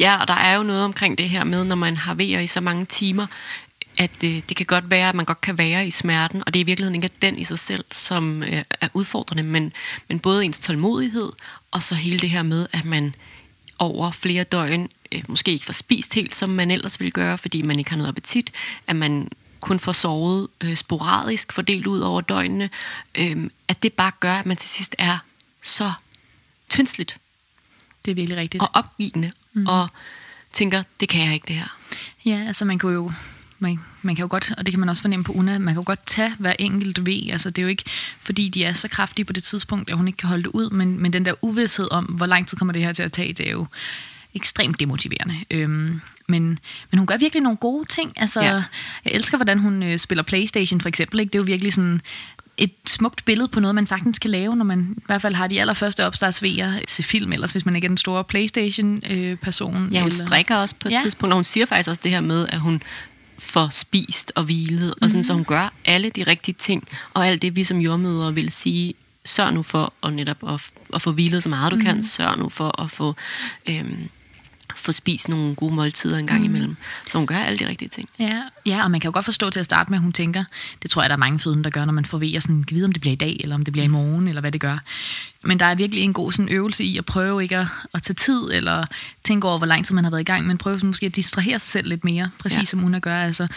Ja, 0.00 0.20
og 0.20 0.28
der 0.28 0.34
er 0.34 0.54
jo 0.56 0.62
noget 0.62 0.84
omkring 0.84 1.18
det 1.18 1.28
her 1.28 1.44
med, 1.44 1.64
når 1.64 1.76
man 1.76 1.96
har 1.96 2.14
vejer 2.14 2.40
i 2.40 2.46
så 2.46 2.60
mange 2.60 2.84
timer, 2.84 3.26
at 3.98 4.24
øh, 4.24 4.42
det 4.48 4.56
kan 4.56 4.66
godt 4.66 4.90
være, 4.90 5.08
at 5.08 5.14
man 5.14 5.24
godt 5.24 5.40
kan 5.40 5.58
være 5.58 5.86
i 5.86 5.90
smerten, 5.90 6.42
og 6.46 6.54
det 6.54 6.60
er 6.60 6.64
i 6.64 6.66
virkeligheden 6.66 6.94
ikke 6.94 7.10
den 7.22 7.38
i 7.38 7.44
sig 7.44 7.58
selv, 7.58 7.84
som 7.90 8.42
øh, 8.42 8.62
er 8.80 8.88
udfordrende, 8.94 9.42
men, 9.42 9.72
men 10.08 10.18
både 10.18 10.44
ens 10.44 10.58
tålmodighed, 10.58 11.32
og 11.70 11.82
så 11.82 11.94
hele 11.94 12.18
det 12.18 12.30
her 12.30 12.42
med, 12.42 12.66
at 12.72 12.84
man 12.84 13.14
over 13.78 14.10
flere 14.10 14.44
døgn 14.44 14.88
øh, 15.12 15.22
måske 15.28 15.52
ikke 15.52 15.64
får 15.64 15.72
spist 15.72 16.14
helt, 16.14 16.34
som 16.34 16.50
man 16.50 16.70
ellers 16.70 17.00
ville 17.00 17.10
gøre, 17.10 17.38
fordi 17.38 17.62
man 17.62 17.78
ikke 17.78 17.90
har 17.90 17.96
noget 17.96 18.08
appetit, 18.08 18.52
at 18.86 18.96
man 18.96 19.28
kun 19.60 19.78
får 19.78 19.92
sovet 19.92 20.48
øh, 20.60 20.76
sporadisk, 20.76 21.52
fordelt 21.52 21.86
ud 21.86 22.00
over 22.00 22.20
døgnene, 22.20 22.70
øh, 23.14 23.50
at 23.68 23.82
det 23.82 23.92
bare 23.92 24.12
gør, 24.20 24.34
at 24.34 24.46
man 24.46 24.56
til 24.56 24.70
sidst 24.70 24.94
er 24.98 25.18
så 25.62 25.92
tyndsligt. 26.68 27.16
Det 28.04 28.10
er 28.10 28.14
virkelig 28.14 28.38
rigtigt. 28.38 28.62
Og 28.62 28.70
opgivende, 28.72 29.32
mm. 29.52 29.66
og 29.66 29.88
tænker, 30.52 30.82
det 31.00 31.08
kan 31.08 31.24
jeg 31.24 31.34
ikke 31.34 31.46
det 31.48 31.56
her. 31.56 31.76
Ja, 32.24 32.44
altså 32.46 32.64
man 32.64 32.78
kunne 32.78 32.92
jo 32.92 33.12
man, 33.62 33.80
man 34.02 34.16
kan 34.16 34.22
jo 34.22 34.28
godt, 34.30 34.52
og 34.58 34.66
det 34.66 34.72
kan 34.72 34.80
man 34.80 34.88
også 34.88 35.02
fornemme 35.02 35.24
på 35.24 35.32
Una, 35.32 35.58
man 35.58 35.74
kan 35.74 35.80
jo 35.80 35.86
godt 35.86 36.06
tage 36.06 36.34
hver 36.38 36.54
enkelt 36.58 37.06
ved. 37.06 37.30
Altså 37.30 37.50
det 37.50 37.58
er 37.58 37.62
jo 37.62 37.68
ikke, 37.68 37.84
fordi 38.20 38.48
de 38.48 38.64
er 38.64 38.72
så 38.72 38.88
kraftige 38.88 39.24
på 39.24 39.32
det 39.32 39.42
tidspunkt, 39.42 39.90
at 39.90 39.96
hun 39.96 40.08
ikke 40.08 40.16
kan 40.16 40.28
holde 40.28 40.42
det 40.42 40.50
ud, 40.50 40.70
men, 40.70 41.02
men 41.02 41.12
den 41.12 41.24
der 41.24 41.34
uvidshed 41.42 41.88
om, 41.90 42.04
hvor 42.04 42.26
lang 42.26 42.48
tid 42.48 42.58
kommer 42.58 42.72
det 42.72 42.82
her 42.82 42.92
til 42.92 43.02
at 43.02 43.12
tage, 43.12 43.32
det 43.32 43.46
er 43.46 43.50
jo 43.50 43.66
ekstremt 44.34 44.80
demotiverende. 44.80 45.34
Øhm, 45.50 46.00
men, 46.28 46.58
men 46.90 46.98
hun 46.98 47.06
gør 47.06 47.16
virkelig 47.16 47.42
nogle 47.42 47.56
gode 47.56 47.88
ting. 47.88 48.12
Altså, 48.16 48.42
ja. 48.42 48.54
Jeg 48.54 48.64
elsker, 49.04 49.38
hvordan 49.38 49.58
hun 49.58 49.82
øh, 49.82 49.98
spiller 49.98 50.22
Playstation 50.22 50.80
for 50.80 50.88
eksempel. 50.88 51.20
Ikke? 51.20 51.30
Det 51.30 51.38
er 51.38 51.42
jo 51.42 51.46
virkelig 51.46 51.72
sådan 51.72 52.00
et 52.56 52.72
smukt 52.86 53.24
billede 53.24 53.48
på 53.48 53.60
noget, 53.60 53.74
man 53.74 53.86
sagtens 53.86 54.18
kan 54.18 54.30
lave, 54.30 54.56
når 54.56 54.64
man 54.64 54.94
i 54.98 55.02
hvert 55.06 55.22
fald 55.22 55.34
har 55.34 55.46
de 55.46 55.60
allerførste 55.60 56.06
opstartsvejer 56.06 56.80
se 56.88 57.02
film, 57.02 57.32
ellers 57.32 57.52
hvis 57.52 57.66
man 57.66 57.76
ikke 57.76 57.86
er 57.86 57.88
den 57.88 57.96
store 57.96 58.24
Playstation-person. 58.24 59.86
Øh, 59.86 59.94
ja, 59.94 60.00
hun 60.00 60.06
eller... 60.08 60.26
strikker 60.26 60.56
også 60.56 60.74
på 60.80 60.88
et 60.88 60.92
ja. 60.92 60.98
tidspunkt, 61.02 61.32
og 61.32 61.36
hun 61.36 61.44
siger 61.44 61.66
faktisk 61.66 61.88
også 61.88 62.00
det 62.04 62.10
her 62.10 62.20
med, 62.20 62.46
at 62.48 62.60
hun 62.60 62.82
for 63.38 63.68
spist 63.68 64.32
og 64.34 64.44
hvilet, 64.44 64.94
og 65.00 65.10
sådan, 65.10 65.18
mm. 65.18 65.22
så 65.22 65.32
hun 65.32 65.44
gør 65.44 65.72
alle 65.84 66.10
de 66.10 66.22
rigtige 66.22 66.54
ting, 66.58 66.88
og 67.14 67.26
alt 67.26 67.42
det, 67.42 67.56
vi 67.56 67.64
som 67.64 67.78
jordmødre 67.78 68.34
vil 68.34 68.50
sige, 68.52 68.94
sørg 69.24 69.54
nu 69.54 69.62
for 69.62 69.92
at 70.02 70.12
netop 70.12 70.52
at, 70.52 70.60
at 70.94 71.02
få 71.02 71.12
hvilet 71.12 71.42
så 71.42 71.48
meget 71.48 71.72
du 71.72 71.76
mm. 71.76 71.82
kan, 71.82 72.02
sørg 72.02 72.38
nu 72.38 72.48
for 72.48 72.82
at 72.82 72.90
få, 72.90 73.14
øhm, 73.66 74.08
få 74.80 74.92
spist 74.92 75.28
nogle 75.28 75.54
gode 75.54 75.74
måltider 75.74 76.18
en 76.18 76.26
gang 76.26 76.40
mm. 76.40 76.44
imellem. 76.44 76.76
Så 77.08 77.18
hun 77.18 77.26
gør 77.26 77.36
alle 77.36 77.58
de 77.58 77.68
rigtige 77.68 77.88
ting. 77.88 78.08
Ja, 78.18 78.42
ja, 78.66 78.84
og 78.84 78.90
man 78.90 79.00
kan 79.00 79.08
jo 79.08 79.12
godt 79.12 79.24
forstå 79.24 79.50
til 79.50 79.60
at 79.60 79.64
starte 79.64 79.90
med, 79.90 79.98
at 79.98 80.02
hun 80.02 80.12
tænker, 80.12 80.44
det 80.82 80.90
tror 80.90 81.02
jeg, 81.02 81.10
der 81.10 81.16
er 81.16 81.18
mange 81.18 81.38
fødende, 81.38 81.64
der 81.64 81.70
gør, 81.70 81.84
når 81.84 81.92
man 81.92 82.04
får 82.04 82.18
ved, 82.18 82.40
sådan, 82.40 82.64
kan 82.64 82.74
vide, 82.74 82.84
om 82.84 82.92
det 82.92 83.00
bliver 83.00 83.12
i 83.12 83.16
dag, 83.16 83.36
eller 83.40 83.54
om 83.54 83.64
det 83.64 83.72
bliver 83.72 83.84
i 83.84 83.88
morgen, 83.88 84.28
eller 84.28 84.40
hvad 84.40 84.52
det 84.52 84.60
gør. 84.60 84.78
Men 85.44 85.60
der 85.60 85.66
er 85.66 85.74
virkelig 85.74 86.04
en 86.04 86.12
god 86.12 86.32
sådan, 86.32 86.48
øvelse 86.48 86.84
i 86.84 86.98
at 86.98 87.04
prøve 87.04 87.42
ikke 87.42 87.56
at, 87.56 87.66
at 87.94 88.02
tage 88.02 88.14
tid, 88.14 88.50
eller 88.52 88.86
tænke 89.24 89.48
over, 89.48 89.58
hvor 89.58 89.66
lang 89.66 89.86
tid 89.86 89.94
man 89.94 90.04
har 90.04 90.10
været 90.10 90.20
i 90.20 90.24
gang, 90.24 90.46
men 90.46 90.58
prøve 90.58 90.78
sådan, 90.78 90.86
måske 90.86 91.06
at 91.06 91.16
distrahere 91.16 91.58
sig 91.58 91.68
selv 91.68 91.88
lidt 91.88 92.04
mere, 92.04 92.30
præcis 92.38 92.58
ja. 92.58 92.64
som 92.64 92.84
Una 92.84 92.98
gør. 92.98 93.16
Altså, 93.16 93.48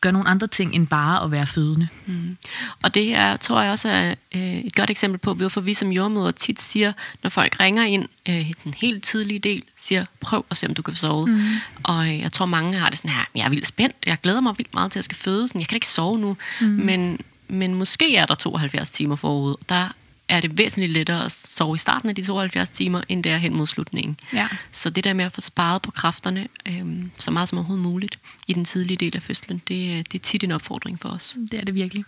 gøre 0.00 0.12
nogle 0.12 0.28
andre 0.28 0.46
ting 0.46 0.74
end 0.74 0.86
bare 0.86 1.24
at 1.24 1.30
være 1.30 1.46
fødende. 1.46 1.88
Mm. 2.06 2.36
Og 2.82 2.94
det 2.94 3.06
her 3.06 3.36
tror 3.36 3.62
jeg 3.62 3.70
også 3.70 3.88
er 3.88 4.14
øh, 4.34 4.58
et 4.58 4.74
godt 4.74 4.90
eksempel 4.90 5.18
på, 5.18 5.34
hvorfor 5.34 5.60
vi 5.60 5.74
som 5.74 5.92
jordmøder 5.92 6.30
tit 6.30 6.62
siger, 6.62 6.92
når 7.22 7.30
folk 7.30 7.60
ringer 7.60 7.84
ind 7.84 8.08
øh, 8.28 8.52
den 8.64 8.74
helt 8.74 9.04
tidlige 9.04 9.38
del, 9.38 9.62
siger, 9.76 10.04
prøv 10.20 10.44
at 10.50 10.56
se, 10.56 10.66
om 10.66 10.74
du 10.74 10.82
kan 10.82 10.94
sove. 10.94 11.26
Mm. 11.26 11.42
Og 11.82 12.08
øh, 12.08 12.20
jeg 12.20 12.32
tror, 12.32 12.46
mange 12.46 12.78
har 12.78 12.88
det 12.90 12.98
sådan 12.98 13.10
her, 13.10 13.24
jeg 13.34 13.44
er 13.44 13.48
vildt 13.48 13.66
spændt, 13.66 13.96
jeg 14.06 14.18
glæder 14.22 14.40
mig 14.40 14.54
vildt 14.58 14.74
meget 14.74 14.92
til, 14.92 14.98
at 14.98 15.00
jeg 15.00 15.04
skal 15.04 15.16
føde, 15.16 15.48
sådan, 15.48 15.60
jeg 15.60 15.68
kan 15.68 15.76
ikke 15.76 15.86
sove 15.86 16.18
nu. 16.18 16.36
Mm. 16.60 16.66
Men, 16.66 17.18
men 17.48 17.74
måske 17.74 18.16
er 18.16 18.26
der 18.26 18.34
72 18.34 18.90
timer 18.90 19.16
forud. 19.16 19.54
Der 19.68 19.88
er 20.28 20.40
det 20.40 20.58
væsentligt 20.58 20.92
lettere 20.92 21.24
at 21.24 21.32
sove 21.32 21.74
i 21.74 21.78
starten 21.78 22.08
af 22.08 22.14
de 22.14 22.22
72 22.22 22.68
timer, 22.68 23.02
end 23.08 23.24
det 23.24 23.32
er 23.32 23.36
hen 23.36 23.54
mod 23.54 23.66
slutningen. 23.66 24.16
Ja. 24.32 24.48
Så 24.70 24.90
det 24.90 25.04
der 25.04 25.12
med 25.12 25.24
at 25.24 25.32
få 25.32 25.40
sparet 25.40 25.82
på 25.82 25.90
kræfterne 25.90 26.48
øhm, 26.66 27.10
så 27.18 27.30
meget 27.30 27.48
som 27.48 27.58
overhovedet 27.58 27.82
muligt 27.82 28.18
i 28.46 28.52
den 28.52 28.64
tidlige 28.64 28.96
del 28.96 29.16
af 29.16 29.22
fødslen, 29.22 29.62
det, 29.68 30.12
det 30.12 30.18
er 30.18 30.22
tit 30.22 30.44
en 30.44 30.50
opfordring 30.50 31.00
for 31.00 31.08
os. 31.08 31.36
Det 31.50 31.60
er 31.60 31.64
det 31.64 31.74
virkelig. 31.74 32.04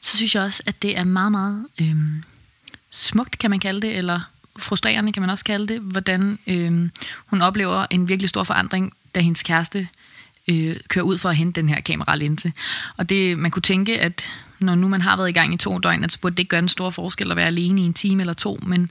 Så 0.00 0.16
synes 0.16 0.34
jeg 0.34 0.42
også, 0.42 0.62
at 0.66 0.82
det 0.82 0.98
er 0.98 1.04
meget, 1.04 1.32
meget 1.32 1.66
øhm, 1.80 2.22
smukt, 2.90 3.38
kan 3.38 3.50
man 3.50 3.60
kalde 3.60 3.80
det, 3.80 3.96
eller 3.96 4.20
frustrerende, 4.58 5.12
kan 5.12 5.22
man 5.22 5.30
også 5.30 5.44
kalde 5.44 5.66
det, 5.74 5.80
hvordan 5.80 6.38
øhm, 6.46 6.90
hun 7.26 7.42
oplever 7.42 7.86
en 7.90 8.08
virkelig 8.08 8.28
stor 8.28 8.44
forandring, 8.44 8.92
da 9.14 9.20
hendes 9.20 9.42
kæreste 9.42 9.88
øh, 10.48 10.76
kører 10.88 11.04
ud 11.04 11.18
for 11.18 11.28
at 11.28 11.36
hente 11.36 11.60
den 11.60 11.68
her 11.68 11.80
kameralinse. 11.80 12.52
Og 12.96 13.08
det, 13.08 13.38
man 13.38 13.50
kunne 13.50 13.62
tænke, 13.62 14.00
at 14.00 14.30
når 14.60 14.74
nu 14.74 14.88
man 14.88 15.00
har 15.00 15.16
været 15.16 15.28
i 15.28 15.32
gang 15.32 15.54
i 15.54 15.56
to 15.56 15.78
døgn, 15.78 16.04
at 16.04 16.12
så 16.12 16.18
burde 16.20 16.32
det 16.32 16.38
ikke 16.38 16.48
gøre 16.48 16.58
en 16.58 16.68
stor 16.68 16.90
forskel 16.90 17.30
at 17.30 17.36
være 17.36 17.46
alene 17.46 17.80
i 17.80 17.84
en 17.84 17.94
time 17.94 18.22
eller 18.22 18.32
to, 18.32 18.58
men, 18.66 18.90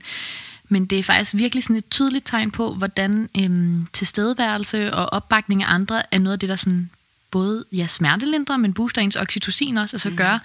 men 0.68 0.86
det 0.86 0.98
er 0.98 1.02
faktisk 1.02 1.34
virkelig 1.34 1.64
sådan 1.64 1.76
et 1.76 1.90
tydeligt 1.90 2.26
tegn 2.26 2.50
på, 2.50 2.74
hvordan 2.74 3.28
øhm, 3.38 3.86
tilstedeværelse 3.92 4.94
og 4.94 5.12
opbakning 5.12 5.62
af 5.62 5.74
andre 5.74 6.02
er 6.14 6.18
noget 6.18 6.32
af 6.32 6.38
det, 6.38 6.48
der 6.48 6.56
sådan 6.56 6.90
både 7.30 7.64
ja, 7.72 7.86
smertelindrer, 7.86 8.56
men 8.56 8.72
booster 8.72 9.02
ens 9.02 9.16
oxytocin 9.16 9.76
også, 9.76 9.96
og 9.96 10.00
så 10.00 10.10
mm. 10.10 10.16
gør, 10.16 10.38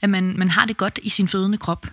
at 0.00 0.10
man, 0.10 0.34
man 0.38 0.50
har 0.50 0.64
det 0.64 0.76
godt 0.76 0.98
i 1.02 1.08
sin 1.08 1.28
fødende 1.28 1.58
krop. 1.58 1.86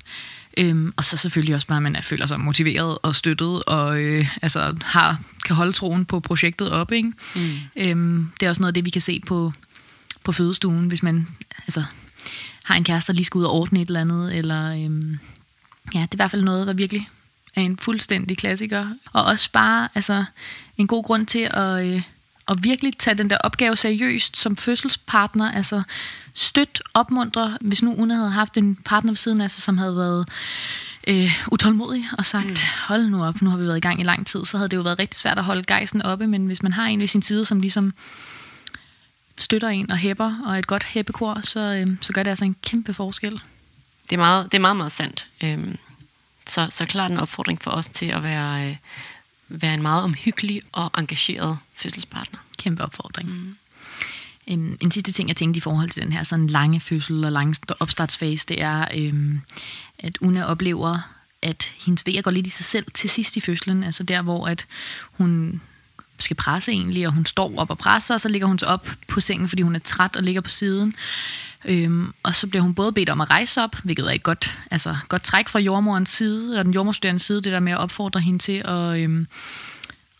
Øhm, 0.58 0.94
og 0.98 1.04
så 1.04 1.18
selvfølgelig 1.18 1.56
også 1.56 1.68
bare, 1.68 1.76
at 1.76 1.84
man 1.84 1.98
føler 2.02 2.26
sig 2.26 2.40
motiveret 2.40 2.98
og 3.02 3.16
støttet, 3.16 3.64
og 3.64 4.02
øh, 4.02 4.28
altså, 4.42 4.76
har, 4.82 5.20
kan 5.46 5.56
holde 5.56 5.72
troen 5.72 6.06
på 6.06 6.20
projektet 6.20 6.72
op. 6.72 6.92
Ikke? 6.92 7.12
Mm. 7.36 7.42
Øhm, 7.76 8.32
det 8.40 8.46
er 8.46 8.50
også 8.50 8.62
noget 8.62 8.70
af 8.70 8.74
det, 8.74 8.86
vi 8.86 8.90
kan 8.90 9.02
se 9.02 9.22
på, 9.28 9.54
på 10.24 10.32
fødestuen, 10.32 10.88
hvis 10.88 11.04
man 11.04 11.28
altså, 11.58 11.84
har 12.68 12.76
en 12.76 12.84
kæreste, 12.84 13.14
der 13.14 13.16
lige 13.16 13.26
skal 13.26 13.40
ud 13.40 13.44
og 13.44 13.52
ordne 13.52 13.82
et 13.82 13.88
eller 13.88 14.02
andet, 14.02 14.36
eller 14.36 14.86
øhm, 14.86 15.20
ja, 15.94 16.00
det 16.00 16.04
er 16.12 16.16
i 16.16 16.16
hvert 16.16 16.32
fald 16.32 16.44
noget, 16.44 16.68
der 16.68 16.74
virkelig 16.74 17.10
er 17.56 17.62
en 17.62 17.78
fuldstændig 17.78 18.38
klassiker. 18.38 18.88
Og 19.14 19.26
også 19.26 19.52
bare 19.52 19.90
altså, 19.96 20.26
en 20.78 20.88
god 20.88 21.04
grund 21.04 21.26
til 21.26 21.50
at, 21.52 21.86
øh, 21.86 22.02
at 22.48 22.58
virkelig 22.64 22.98
tage 22.98 23.18
den 23.18 23.30
der 23.30 23.38
opgave 23.38 23.76
seriøst 23.76 24.38
som 24.38 24.58
fødselspartner, 24.58 25.52
altså 25.52 25.82
støt, 26.34 26.82
opmuntre, 26.94 27.58
hvis 27.62 27.84
nu 27.84 27.96
Una 27.96 28.16
havde 28.16 28.32
haft 28.32 28.58
en 28.58 28.76
partner 28.76 29.12
ved 29.12 29.16
siden 29.16 29.42
af 29.42 29.52
sig, 29.52 29.64
som 29.64 29.78
havde 29.78 29.96
været 29.96 30.30
øh, 31.08 31.32
utålmodig 31.52 32.06
og 32.18 32.26
sagt, 32.26 32.50
mm. 32.50 32.56
hold 32.88 33.10
nu 33.10 33.24
op, 33.24 33.42
nu 33.42 33.50
har 33.50 33.58
vi 33.58 33.66
været 33.66 33.78
i 33.78 33.88
gang 33.88 34.00
i 34.00 34.04
lang 34.04 34.28
tid, 34.28 34.46
så 34.46 34.58
havde 34.58 34.70
det 34.70 34.78
jo 34.78 34.82
været 34.82 35.00
rigtig 35.00 35.20
svært 35.20 35.38
at 35.38 35.44
holde 35.44 35.64
gejsen 35.64 36.02
oppe, 36.02 36.28
men 36.28 36.46
hvis 36.46 36.64
man 36.64 36.74
har 36.74 36.86
en 36.86 37.00
ved 37.00 37.08
sin 37.08 37.22
side, 37.22 37.46
som 37.46 37.60
ligesom 37.60 37.94
støtter 39.40 39.68
en 39.68 39.92
og 39.92 39.98
hæpper, 39.98 40.42
og 40.46 40.60
et 40.60 40.68
godt 40.68 40.84
hæppekor, 40.84 41.42
så, 41.44 41.60
øh, 41.60 41.98
så 42.02 42.14
gør 42.14 42.24
det 42.24 42.30
altså 42.30 42.46
en 42.46 42.56
kæmpe 42.62 42.94
forskel. 42.94 43.42
Det 44.10 44.16
er 44.16 44.18
meget, 44.18 44.52
det 44.52 44.58
er 44.58 44.62
meget, 44.62 44.78
meget 44.78 44.92
sandt. 44.92 45.28
Øhm, 45.44 45.78
så, 46.48 46.68
så 46.72 46.86
klart 46.86 47.12
en 47.12 47.18
opfordring 47.18 47.62
for 47.62 47.72
os 47.72 47.88
til 47.88 48.06
at 48.06 48.24
være, 48.24 48.70
øh, 48.70 48.76
være 49.50 49.74
en 49.74 49.82
meget 49.82 50.04
omhyggelig 50.04 50.62
og 50.72 50.92
engageret 50.98 51.58
fødselspartner. 51.76 52.40
Kæmpe 52.58 52.84
opfordring. 52.84 53.30
Mm. 53.30 53.56
Øhm, 54.48 54.78
en 54.82 54.92
sidste 54.92 55.12
ting, 55.12 55.30
jeg 55.30 55.36
tænkte 55.36 55.58
i 55.58 55.62
forhold 55.62 55.90
til 55.90 56.04
den 56.04 56.12
her 56.12 56.24
sådan 56.24 56.48
lange 56.48 56.80
fødsel 56.80 57.26
og 57.26 57.32
lange 57.32 57.56
opstartsfase, 57.80 58.46
det 58.48 58.62
er, 58.62 58.88
øhm, 58.98 59.42
at 60.00 60.18
Una 60.22 60.44
oplever, 60.44 61.14
at 61.42 61.74
hendes 61.86 62.06
vejer 62.06 62.22
går 62.22 62.32
lidt 62.32 62.48
i 62.48 62.50
sig 62.50 62.66
selv 62.66 62.86
til 62.94 63.10
sidst 63.10 63.38
i 63.38 63.42
fødslen. 63.42 63.84
Altså 63.84 64.04
der, 64.04 64.22
hvor 64.22 64.48
at 64.48 64.66
hun 65.12 65.62
skal 66.20 66.36
presse 66.36 66.72
egentlig, 66.72 67.08
og 67.08 67.14
hun 67.14 67.26
står 67.26 67.54
op 67.58 67.70
og 67.70 67.78
presser, 67.78 68.14
og 68.14 68.22
så 68.22 68.30
ligger 68.30 68.48
hun 68.48 68.60
sig 68.60 68.68
op 68.68 68.90
på 69.08 69.20
sengen, 69.20 69.50
fordi 69.50 69.62
hun 69.62 69.76
er 69.76 69.80
træt 69.80 70.16
og 70.16 70.24
ligger 70.24 70.42
på 70.42 70.50
siden. 70.50 70.96
Øhm, 71.66 72.14
og 72.24 72.36
så 72.36 72.48
bliver 72.48 72.64
hun 72.64 72.74
både 72.74 72.92
bedt 72.92 73.10
om 73.10 73.22
at 73.22 73.30
rejse 73.30 73.64
op, 73.64 73.76
hvilket 73.84 74.06
er 74.06 74.12
et 74.12 74.24
godt, 74.24 74.58
altså, 74.72 74.96
godt 75.10 75.24
træk 75.24 75.48
fra 75.48 75.60
jordmorens 75.60 76.10
side, 76.10 76.60
og 76.60 76.66
den 76.66 76.74
jordmorstuderende 76.74 77.20
side, 77.20 77.42
det 77.42 77.54
der 77.54 77.60
med 77.60 77.72
at 77.72 77.78
opfordre 77.78 78.20
hende 78.20 78.40
til 78.40 78.62
at, 78.66 79.00
øhm, 79.00 79.28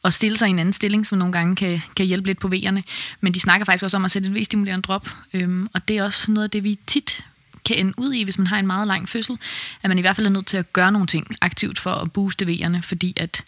at 0.04 0.14
stille 0.14 0.38
sig 0.38 0.48
i 0.48 0.52
en 0.52 0.60
anden 0.60 0.74
stilling, 0.74 1.08
som 1.08 1.18
nogle 1.18 1.34
gange 1.34 1.56
kan, 1.56 1.82
kan 1.96 2.06
hjælpe 2.06 2.28
lidt 2.28 2.40
på 2.40 2.48
vejerne. 2.48 2.84
Men 3.22 3.34
de 3.34 3.40
snakker 3.40 3.66
faktisk 3.66 3.84
også 3.84 3.98
om 3.98 4.06
at 4.06 4.12
sætte 4.12 4.30
et 4.30 4.36
V-stimulerende 4.36 4.84
drop, 4.84 5.10
øhm, 5.34 5.70
og 5.74 5.88
det 5.88 5.98
er 5.98 6.04
også 6.04 6.32
noget 6.32 6.44
af 6.44 6.50
det, 6.50 6.64
vi 6.64 6.80
tit 6.88 7.24
kan 7.66 7.78
ende 7.78 7.94
ud 7.98 8.14
i, 8.14 8.24
hvis 8.24 8.38
man 8.38 8.48
har 8.48 8.60
en 8.60 8.68
meget 8.68 8.88
lang 8.88 9.10
fødsel, 9.10 9.38
at 9.84 9.90
man 9.90 9.98
i 9.98 10.02
hvert 10.02 10.16
fald 10.16 10.28
er 10.28 10.32
nødt 10.32 10.46
til 10.46 10.58
at 10.58 10.74
gøre 10.74 10.92
nogle 10.92 11.08
ting 11.08 11.36
aktivt 11.42 11.80
for 11.80 11.92
at 11.92 12.12
booste 12.12 12.48
vejerne, 12.48 12.82
fordi 12.82 13.14
at 13.18 13.44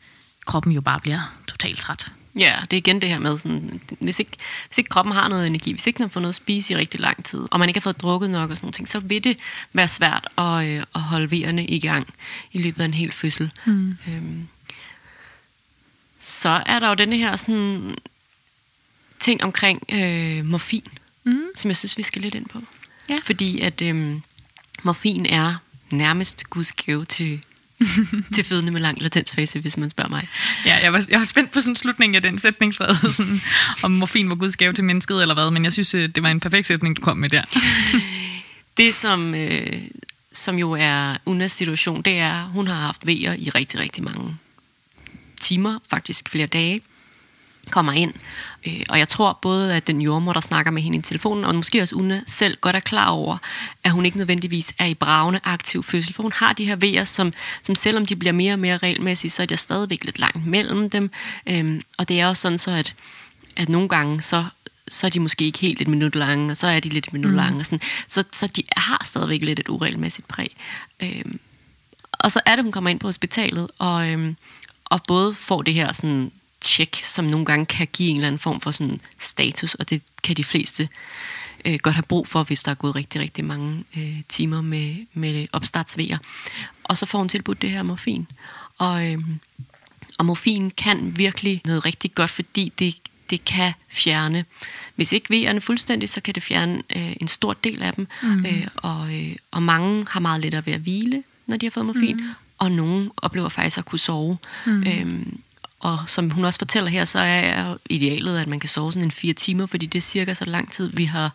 kroppen 0.46 0.72
jo 0.72 0.82
bare 0.82 1.00
bliver 1.00 1.36
totalt 1.48 1.78
træt. 1.78 2.12
Ja, 2.36 2.56
det 2.72 2.78
er 2.78 2.78
igen 2.78 3.02
det 3.02 3.10
her 3.10 3.20
med, 3.20 3.38
sådan, 3.38 3.82
hvis, 4.00 4.20
ikke, 4.20 4.32
hvis 4.68 4.78
ikke 4.78 4.90
kroppen 4.90 5.14
har 5.14 5.28
noget 5.28 5.48
energi, 5.48 5.72
hvis 5.72 5.88
ikke 5.88 5.98
den 5.98 6.04
har 6.04 6.10
fået 6.10 6.22
noget 6.22 6.32
at 6.32 6.36
spise 6.36 6.74
i 6.74 6.78
rigtig 6.78 7.00
lang 7.00 7.26
tid, 7.26 7.48
og 7.52 7.60
man 7.60 7.70
ikke 7.70 7.80
har 7.80 7.82
fået 7.82 8.02
drukket 8.02 8.30
nok 8.30 8.52
og 8.52 8.58
sådan 8.58 8.74
noget, 8.80 8.90
så 8.90 9.00
vil 9.00 9.24
det 9.24 9.38
være 9.74 9.88
svært 9.88 10.28
at, 10.38 10.68
øh, 10.68 10.84
at 10.96 11.02
holde 11.02 11.32
vejerne 11.32 11.66
i 11.66 11.80
gang 11.80 12.14
i 12.52 12.62
løbet 12.62 12.82
af 12.82 12.86
en 12.86 12.94
hel 12.94 13.12
fødsel. 13.12 13.52
Mm. 13.66 13.98
Øhm, 14.08 14.48
så 16.20 16.64
er 16.66 16.80
der 16.80 16.88
jo 16.90 16.94
denne 16.94 17.18
her 17.18 17.36
sådan, 17.36 17.96
ting 19.20 19.44
omkring 19.44 19.84
øh, 19.92 20.46
morfin, 20.46 20.88
mm. 21.24 21.44
som 21.56 21.70
jeg 21.70 21.78
synes, 21.78 21.98
vi 21.98 22.04
skal 22.04 22.22
lidt 22.22 22.36
ind 22.36 22.46
på. 22.46 22.62
Ja. 23.10 23.20
Fordi 23.24 23.62
at 23.62 23.82
øh, 23.82 24.16
morfin 24.84 25.26
er 25.26 25.56
nærmest 25.92 26.50
Guds 26.50 26.72
gave 26.72 27.06
til 27.06 27.44
til 28.36 28.44
fødende 28.44 28.72
med 28.72 28.82
lang 28.82 29.02
latensfase, 29.02 29.60
hvis 29.60 29.78
man 29.78 29.90
spørger 29.90 30.10
mig. 30.10 30.28
Ja, 30.66 30.76
jeg 30.76 30.94
var, 30.94 31.06
jeg 31.10 31.20
var 31.20 31.26
spændt 31.26 31.52
på 31.52 31.60
sådan 31.60 31.76
slutningen 31.76 32.16
af 32.16 32.22
den 32.22 32.38
sætning, 32.38 32.74
sådan, 32.74 33.42
om 33.84 33.92
morfin 33.92 34.30
var 34.30 34.36
Guds 34.36 34.58
gave 34.58 34.74
til 34.74 34.84
mennesket 34.84 35.22
eller 35.22 35.34
hvad, 35.34 35.52
men 35.52 35.64
jeg 35.64 35.74
synes, 35.74 35.94
øh, 35.94 36.10
det 36.10 36.24
var 36.24 36.30
en 36.30 36.40
perfekt 36.40 36.68
sætning, 36.68 36.98
du 36.98 37.02
kom 37.02 37.18
med 37.18 37.30
der. 37.30 37.42
det, 38.78 38.96
som, 38.96 39.36
øh, 39.36 39.82
som 40.34 40.60
jo 40.60 40.72
er 40.72 41.16
Unas 41.26 41.52
situation, 41.52 42.02
det 42.02 42.18
er, 42.18 42.44
hun 42.44 42.68
har 42.68 42.76
haft 42.76 43.08
vejer 43.08 43.34
i 43.34 43.50
rigtig, 43.50 43.80
rigtig 43.80 44.04
mange 44.04 44.38
timer, 45.42 45.80
faktisk 45.90 46.30
flere 46.30 46.48
dage 46.48 46.82
kommer 47.72 47.94
ind. 47.94 48.14
Øh, 48.68 48.82
og 48.90 49.00
jeg 49.00 49.10
tror 49.10 49.40
både, 49.42 49.76
at 49.76 49.88
den 49.88 50.02
jordmor, 50.02 50.34
der 50.34 50.40
snakker 50.40 50.72
med 50.72 50.82
hende 50.82 50.98
i 50.98 51.02
telefonen, 51.02 51.46
og 51.46 51.56
måske 51.56 51.82
også 51.82 51.96
Una 51.96 52.22
selv 52.26 52.58
godt 52.62 52.76
er 52.76 52.80
klar 52.80 53.10
over, 53.10 53.38
at 53.84 53.92
hun 53.92 54.06
ikke 54.06 54.18
nødvendigvis 54.18 54.74
er 54.78 54.86
i 54.86 54.94
bravende 54.94 55.40
aktiv 55.44 55.84
fødsel. 55.84 56.14
For 56.14 56.24
hun 56.24 56.32
har 56.36 56.54
de 56.54 56.66
her 56.66 56.76
vejer, 56.76 57.04
som, 57.04 57.34
som 57.64 57.76
selvom 57.76 58.06
de 58.06 58.16
bliver 58.16 58.34
mere 58.34 58.54
og 58.54 58.60
mere 58.60 58.78
regelmæssige, 58.78 59.32
så 59.32 59.42
er 59.42 59.46
der 59.46 59.56
stadigvæk 59.56 60.04
lidt 60.04 60.20
langt 60.20 60.46
mellem 60.46 60.90
dem. 60.90 61.12
Øhm, 61.48 61.82
og 61.98 62.10
det 62.10 62.20
er 62.20 62.28
også 62.28 62.42
sådan 62.42 62.58
så, 62.58 62.72
at, 62.72 62.94
at 63.58 63.70
nogle 63.70 63.90
gange, 63.90 64.22
så 64.22 64.46
så 64.92 65.08
er 65.08 65.12
de 65.12 65.20
måske 65.20 65.46
ikke 65.46 65.60
helt 65.60 65.82
et 65.82 65.88
minut 65.88 66.16
lange, 66.16 66.52
og 66.52 66.58
så 66.58 66.68
er 66.68 66.80
de 66.80 66.90
lidt 66.90 67.08
et 67.08 67.14
minut 67.14 67.32
mm. 67.32 67.38
lange. 67.38 67.60
Og 67.60 67.66
sådan. 67.66 67.82
Så, 68.08 68.24
så 68.32 68.48
de 68.48 68.64
har 68.78 69.02
stadigvæk 69.06 69.42
lidt 69.42 69.60
et 69.60 69.70
uregelmæssigt 69.70 70.28
præg. 70.28 70.56
Øhm, 71.00 71.40
og 72.12 72.32
så 72.32 72.42
er 72.46 72.56
det, 72.56 72.64
hun 72.64 72.72
kommer 72.72 72.90
ind 72.90 73.00
på 73.00 73.08
hospitalet, 73.08 73.68
og, 73.78 74.10
øhm, 74.10 74.36
og 74.86 75.02
både 75.08 75.34
får 75.34 75.62
det 75.62 75.74
her 75.74 75.92
sådan 75.92 76.32
tjek, 76.62 77.02
som 77.04 77.26
nogle 77.26 77.46
gange 77.46 77.66
kan 77.66 77.88
give 77.94 78.10
en 78.10 78.16
eller 78.16 78.28
anden 78.28 78.40
form 78.40 78.62
for 78.62 78.72
sådan 78.72 79.02
status, 79.20 79.74
og 79.74 79.90
det 79.90 80.02
kan 80.24 80.36
de 80.36 80.44
fleste 80.44 80.90
øh, 81.66 81.80
godt 81.82 81.96
have 81.96 82.04
brug 82.04 82.28
for, 82.28 82.44
hvis 82.44 82.64
der 82.64 82.72
er 82.72 82.76
gået 82.76 82.96
rigtig, 82.96 83.22
rigtig 83.22 83.46
mange 83.46 83.84
øh, 83.98 84.22
timer 84.30 84.62
med, 84.62 84.96
med 85.14 85.48
opstartsvejer. 85.52 86.18
Og 86.84 86.98
så 86.98 87.06
får 87.06 87.20
hun 87.20 87.30
tilbudt 87.30 87.62
det 87.62 87.72
her 87.72 87.84
morfin. 87.84 88.28
Og, 88.78 89.12
øh, 89.12 89.20
og 90.18 90.26
morfin 90.26 90.72
kan 90.72 91.18
virkelig 91.18 91.62
noget 91.66 91.86
rigtig 91.86 92.12
godt, 92.16 92.32
fordi 92.32 92.74
det, 92.80 92.96
det 93.30 93.46
kan 93.46 93.74
fjerne, 93.90 94.46
hvis 94.96 95.12
ikke 95.12 95.30
vejerne 95.30 95.62
fuldstændig, 95.62 96.10
så 96.10 96.22
kan 96.22 96.36
det 96.36 96.44
fjerne 96.44 96.82
øh, 96.96 97.16
en 97.22 97.28
stor 97.28 97.54
del 97.54 97.82
af 97.82 97.94
dem. 97.94 98.08
Mm. 98.24 98.46
Øh, 98.46 98.68
og, 98.76 99.16
øh, 99.16 99.36
og 99.52 99.64
mange 99.64 100.06
har 100.10 100.20
meget 100.20 100.42
lettere 100.42 100.66
ved 100.66 100.74
at 100.74 100.80
hvile, 100.80 101.24
når 101.48 101.58
de 101.58 101.66
har 101.66 101.72
fået 101.72 101.86
morfin, 101.86 102.16
mm. 102.16 102.30
og 102.58 102.72
nogen 102.72 103.12
oplever 103.18 103.50
faktisk 103.50 103.78
at 103.78 103.86
kunne 103.86 104.00
sove. 104.00 104.38
Mm. 104.66 104.84
Øh, 104.84 105.26
og 105.80 106.00
som 106.08 106.30
hun 106.30 106.46
også 106.46 106.60
fortæller 106.60 106.90
her, 106.90 107.06
så 107.06 107.20
er 107.20 107.78
idealet, 107.90 108.40
at 108.40 108.48
man 108.48 108.60
kan 108.60 108.70
sove 108.70 108.94
sådan 108.94 109.08
en 109.08 109.12
fire 109.12 109.34
timer, 109.34 109.66
fordi 109.66 109.86
det 109.86 110.00
er 110.00 110.02
cirka 110.02 110.34
så 110.34 110.46
lang 110.46 110.72
tid, 110.72 110.92
vi 110.94 111.06
har 111.06 111.32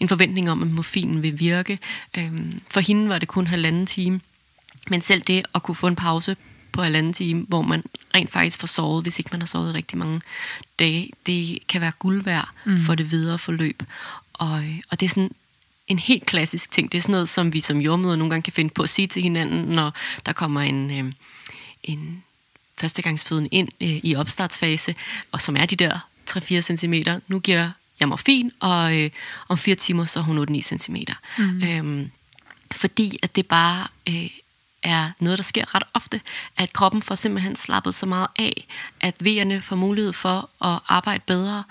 en 0.00 0.08
forventning 0.08 0.50
om, 0.50 0.62
at 0.62 0.70
morfinen 0.70 1.22
vil 1.22 1.40
virke. 1.40 1.78
Øhm, 2.16 2.60
for 2.70 2.80
hende 2.80 3.08
var 3.08 3.18
det 3.18 3.28
kun 3.28 3.46
halvanden 3.46 3.86
time. 3.86 4.20
Men 4.90 5.00
selv 5.00 5.22
det 5.22 5.42
at 5.54 5.62
kunne 5.62 5.74
få 5.74 5.86
en 5.86 5.96
pause 5.96 6.36
på 6.72 6.82
halvanden 6.82 7.12
time, 7.12 7.44
hvor 7.48 7.62
man 7.62 7.82
rent 8.14 8.32
faktisk 8.32 8.60
får 8.60 8.66
sovet, 8.66 9.04
hvis 9.04 9.18
ikke 9.18 9.28
man 9.32 9.40
har 9.40 9.46
sovet 9.46 9.74
rigtig 9.74 9.98
mange 9.98 10.20
dage. 10.78 11.10
Det 11.26 11.58
kan 11.68 11.80
være 11.80 11.92
guld 11.98 12.24
værd 12.24 12.48
mm. 12.64 12.82
for 12.82 12.94
det 12.94 13.10
videre 13.10 13.38
forløb. 13.38 13.82
Og, 14.32 14.62
og 14.90 15.00
det 15.00 15.06
er 15.06 15.10
sådan 15.10 15.30
en 15.86 15.98
helt 15.98 16.26
klassisk 16.26 16.70
ting. 16.70 16.92
Det 16.92 16.98
er 16.98 17.02
sådan 17.02 17.12
noget, 17.12 17.28
som 17.28 17.52
vi 17.52 17.60
som 17.60 17.80
jordmøder 17.80 18.16
nogle 18.16 18.30
gange 18.30 18.42
kan 18.42 18.52
finde 18.52 18.74
på 18.74 18.82
at 18.82 18.88
sige 18.88 19.08
til 19.08 19.22
hinanden, 19.22 19.64
når 19.64 19.92
der 20.26 20.32
kommer 20.32 20.60
en, 20.60 20.90
øh, 20.90 21.12
en 21.82 22.22
førstegangsfødende 22.80 23.48
ind 23.52 23.68
øh, 23.80 23.88
i 23.88 24.16
opstartsfase, 24.16 24.94
og 25.32 25.40
som 25.40 25.56
er 25.56 25.66
de 25.66 25.76
der 25.76 25.98
3-4 26.30 26.60
cm. 26.60 26.94
Nu 27.28 27.38
giver 27.38 27.70
jeg 28.00 28.08
morfin, 28.08 28.52
og 28.60 28.96
øh, 28.98 29.10
om 29.48 29.58
fire 29.58 29.74
timer, 29.74 30.04
så 30.04 30.18
er 30.18 30.22
hun 30.22 30.56
8-9 30.56 30.60
cm. 30.60 30.96
Mm. 31.38 31.62
Øhm, 31.62 32.10
fordi 32.72 33.18
at 33.22 33.36
det 33.36 33.46
bare 33.46 33.86
øh, 34.08 34.30
er 34.82 35.10
noget, 35.18 35.38
der 35.38 35.42
sker 35.42 35.74
ret 35.74 35.82
ofte, 35.94 36.20
at 36.56 36.72
kroppen 36.72 37.02
får 37.02 37.14
simpelthen 37.14 37.56
slappet 37.56 37.94
så 37.94 38.06
meget 38.06 38.28
af, 38.38 38.66
at 39.00 39.24
vejerne 39.24 39.60
får 39.60 39.76
mulighed 39.76 40.12
for 40.12 40.50
at 40.64 40.80
arbejde 40.88 41.22
bedre, 41.26 41.64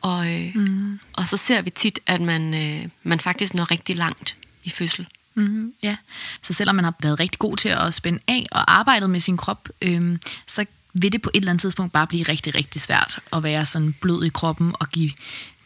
og, 0.00 0.32
øh, 0.32 0.54
mm. 0.54 1.00
og 1.12 1.26
så 1.28 1.36
ser 1.36 1.62
vi 1.62 1.70
tit, 1.70 1.98
at 2.06 2.20
man, 2.20 2.54
øh, 2.54 2.88
man 3.02 3.20
faktisk 3.20 3.54
når 3.54 3.70
rigtig 3.70 3.96
langt 3.96 4.36
i 4.64 4.70
fødsel. 4.70 5.06
Mm, 5.34 5.72
ja, 5.82 5.96
så 6.42 6.52
selvom 6.52 6.76
man 6.76 6.84
har 6.84 6.94
været 7.02 7.20
rigtig 7.20 7.38
god 7.38 7.56
til 7.56 7.68
at 7.68 7.94
spænde 7.94 8.18
af 8.28 8.46
og 8.50 8.72
arbejdet 8.72 9.10
med 9.10 9.20
sin 9.20 9.36
krop, 9.36 9.68
øhm, 9.82 10.20
så 10.46 10.64
vil 10.94 11.12
det 11.12 11.22
på 11.22 11.30
et 11.34 11.38
eller 11.38 11.50
andet 11.50 11.60
tidspunkt 11.60 11.92
bare 11.92 12.06
blive 12.06 12.22
rigtig, 12.22 12.54
rigtig 12.54 12.80
svært 12.80 13.18
at 13.32 13.42
være 13.42 13.66
sådan 13.66 13.94
blød 14.00 14.24
i 14.24 14.28
kroppen 14.28 14.74
og 14.80 14.88
give, 14.88 15.10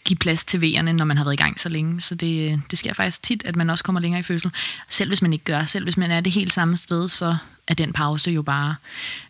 give 0.05 0.17
plads 0.17 0.45
til 0.45 0.61
vejerne, 0.61 0.93
når 0.93 1.05
man 1.05 1.17
har 1.17 1.25
været 1.25 1.35
i 1.35 1.43
gang 1.43 1.61
så 1.61 1.69
længe. 1.69 2.01
Så 2.01 2.15
det, 2.15 2.53
øh, 2.53 2.59
det 2.71 2.79
sker 2.79 2.93
faktisk 2.93 3.23
tit, 3.23 3.43
at 3.45 3.57
man 3.57 3.71
også 3.71 3.85
kommer 3.85 4.01
længere 4.01 4.21
i 4.21 4.23
fødsel. 4.23 4.51
Selv 4.91 5.11
hvis 5.11 5.23
man 5.23 5.33
ikke 5.33 5.45
gør, 5.45 5.65
selv 5.65 5.85
hvis 5.85 5.97
man 5.97 6.11
er 6.11 6.21
det 6.21 6.33
helt 6.33 6.53
samme 6.53 6.77
sted, 6.77 7.09
så 7.09 7.37
er 7.69 7.75
den 7.75 7.93
pause 7.93 8.31
jo 8.31 8.43
bare 8.43 8.75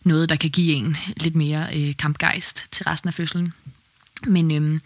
noget, 0.05 0.29
der 0.29 0.37
kan 0.37 0.51
give 0.51 0.72
en 0.72 0.96
lidt 1.16 1.37
mere 1.37 1.68
øh, 1.75 1.96
kampgejst 1.99 2.64
til 2.70 2.85
resten 2.85 3.09
af 3.09 3.14
fødslen. 3.14 3.53
Men 4.27 4.51
øhm, 4.51 4.81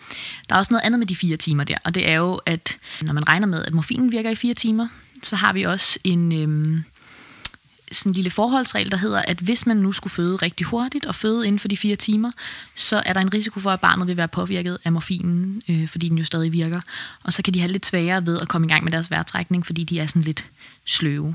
der 0.49 0.55
er 0.55 0.59
også 0.59 0.73
noget 0.73 0.85
andet 0.85 0.99
med 0.99 1.07
de 1.07 1.17
fire 1.17 1.37
timer 1.37 1.65
der, 1.65 1.77
og 1.85 1.95
det 1.95 2.09
er 2.09 2.15
jo, 2.15 2.41
at 2.47 2.79
når 3.03 3.13
man 3.13 3.29
regner 3.29 3.47
med, 3.47 3.65
at 3.65 3.73
morfinen 3.73 4.13
virker 4.13 4.31
i 4.31 4.35
fire 4.35 4.55
timer, 4.55 4.89
så 5.23 5.37
har 5.37 5.53
vi 5.53 5.63
også 5.63 5.99
en, 6.05 6.33
øhm, 6.33 6.85
sådan 7.93 8.11
en 8.11 8.15
lille 8.15 8.31
forholdsregel, 8.31 8.91
der 8.91 8.97
hedder, 8.97 9.23
at 9.23 9.39
hvis 9.39 9.67
man 9.67 9.77
nu 9.77 9.93
skulle 9.93 10.13
føde 10.13 10.37
rigtig 10.37 10.67
hurtigt 10.67 11.07
og 11.07 11.15
føde 11.15 11.47
inden 11.47 11.59
for 11.59 11.69
de 11.69 11.77
fire 11.77 11.97
timer, 11.97 12.33
så 12.75 13.03
er 13.07 13.13
der 13.13 13.21
en 13.21 13.35
risiko 13.35 13.61
for, 13.61 13.71
at 13.71 13.81
barnet 13.81 14.09
vil 14.09 14.17
være 14.17 14.29
påvirket 14.29 14.79
af 14.85 14.93
morfinen, 14.93 15.63
øh, 15.69 15.89
fordi 15.89 16.09
den 16.09 16.19
jo 16.19 16.25
stadig 16.25 16.53
virker. 16.53 16.81
Og 17.23 17.33
så 17.33 17.43
kan 17.43 17.55
de 17.55 17.61
have 17.61 17.73
lidt 17.73 17.87
sværere 17.87 18.27
ved 18.27 18.41
at 18.41 18.49
komme 18.49 18.67
i 18.67 18.71
gang 18.71 18.85
med 18.85 18.93
deres 18.93 19.11
vejrtrækning, 19.11 19.67
fordi 19.67 19.85
de 19.85 19.99
er 19.99 20.07
sådan 20.07 20.23
lidt 20.23 20.47
sløve. 20.87 21.35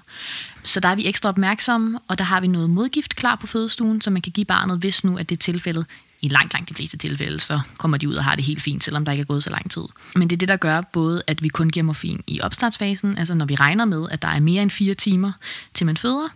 Så 0.64 0.80
der 0.80 0.90
er 0.90 0.96
vi 0.96 1.08
ekstra 1.08 1.30
opmærksomme, 1.30 2.00
og 2.08 2.18
der 2.18 2.24
har 2.24 2.42
vi 2.42 2.48
noget 2.48 2.70
modgift 2.70 3.16
klar 3.16 3.36
på 3.36 3.48
fødestuen, 3.48 4.02
som 4.02 4.14
man 4.14 4.22
kan 4.22 4.32
give 4.32 4.46
barnet, 4.46 4.80
hvis 4.80 5.04
nu 5.04 5.18
at 5.18 5.30
det 5.30 5.36
er 5.36 5.40
tilfældet, 5.40 5.86
i 6.26 6.28
langt, 6.28 6.54
langt 6.54 6.70
de 6.70 6.74
fleste 6.74 6.98
tilfælde, 6.98 7.40
så 7.40 7.60
kommer 7.78 7.98
de 7.98 8.10
ud 8.10 8.16
og 8.16 8.24
har 8.24 8.36
det 8.36 8.44
helt 8.46 8.62
fint, 8.62 8.84
selvom 8.84 9.06
der 9.06 9.12
ikke 9.12 9.22
er 9.22 9.26
gået 9.26 9.44
så 9.44 9.50
lang 9.50 9.72
tid. 9.72 9.84
Men 10.16 10.30
det 10.30 10.36
er 10.36 10.38
det, 10.38 10.48
der 10.48 10.58
gør 10.58 10.82
både, 10.82 11.24
at 11.28 11.44
vi 11.44 11.48
kun 11.48 11.70
giver 11.70 11.84
morfin 11.84 12.24
i 12.28 12.42
opstartsfasen, 12.42 13.18
altså 13.18 13.34
når 13.34 13.46
vi 13.46 13.56
regner 13.56 13.86
med, 13.86 14.06
at 14.12 14.22
der 14.22 14.28
er 14.28 14.40
mere 14.40 14.62
end 14.62 14.72
fire 14.72 14.94
timer 14.94 15.32
til 15.74 15.86
man 15.86 15.98
føder. 15.98 16.28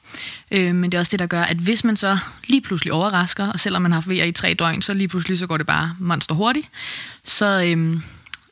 Øh, 0.51 0.75
men 0.75 0.91
det 0.91 0.97
er 0.97 0.99
også 0.99 1.09
det, 1.11 1.19
der 1.19 1.27
gør, 1.27 1.41
at 1.41 1.57
hvis 1.57 1.83
man 1.83 1.97
så 1.97 2.17
lige 2.47 2.61
pludselig 2.61 2.93
overrasker, 2.93 3.47
og 3.47 3.59
selvom 3.59 3.81
man 3.81 3.91
har 3.91 4.01
haft 4.01 4.11
i 4.11 4.31
tre 4.31 4.53
døgn, 4.53 4.81
så 4.81 4.93
lige 4.93 5.07
pludselig 5.07 5.39
så 5.39 5.47
går 5.47 5.57
det 5.57 5.65
bare 5.65 5.95
monster 5.99 6.35
hurtigt, 6.35 6.67
så, 7.23 7.63
øh, 7.63 8.01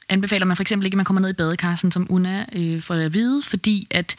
anbefaler 0.09 0.45
man 0.45 0.57
for 0.57 0.61
eksempel 0.61 0.85
ikke, 0.85 0.95
at 0.95 0.97
man 0.97 1.05
kommer 1.05 1.21
ned 1.21 1.29
i 1.29 1.33
badekarsen 1.33 1.91
som 1.91 2.07
Una 2.09 2.45
øh, 2.53 2.81
for 2.81 2.93
at 2.93 3.13
vide, 3.13 3.41
fordi 3.41 3.87
at 3.91 4.15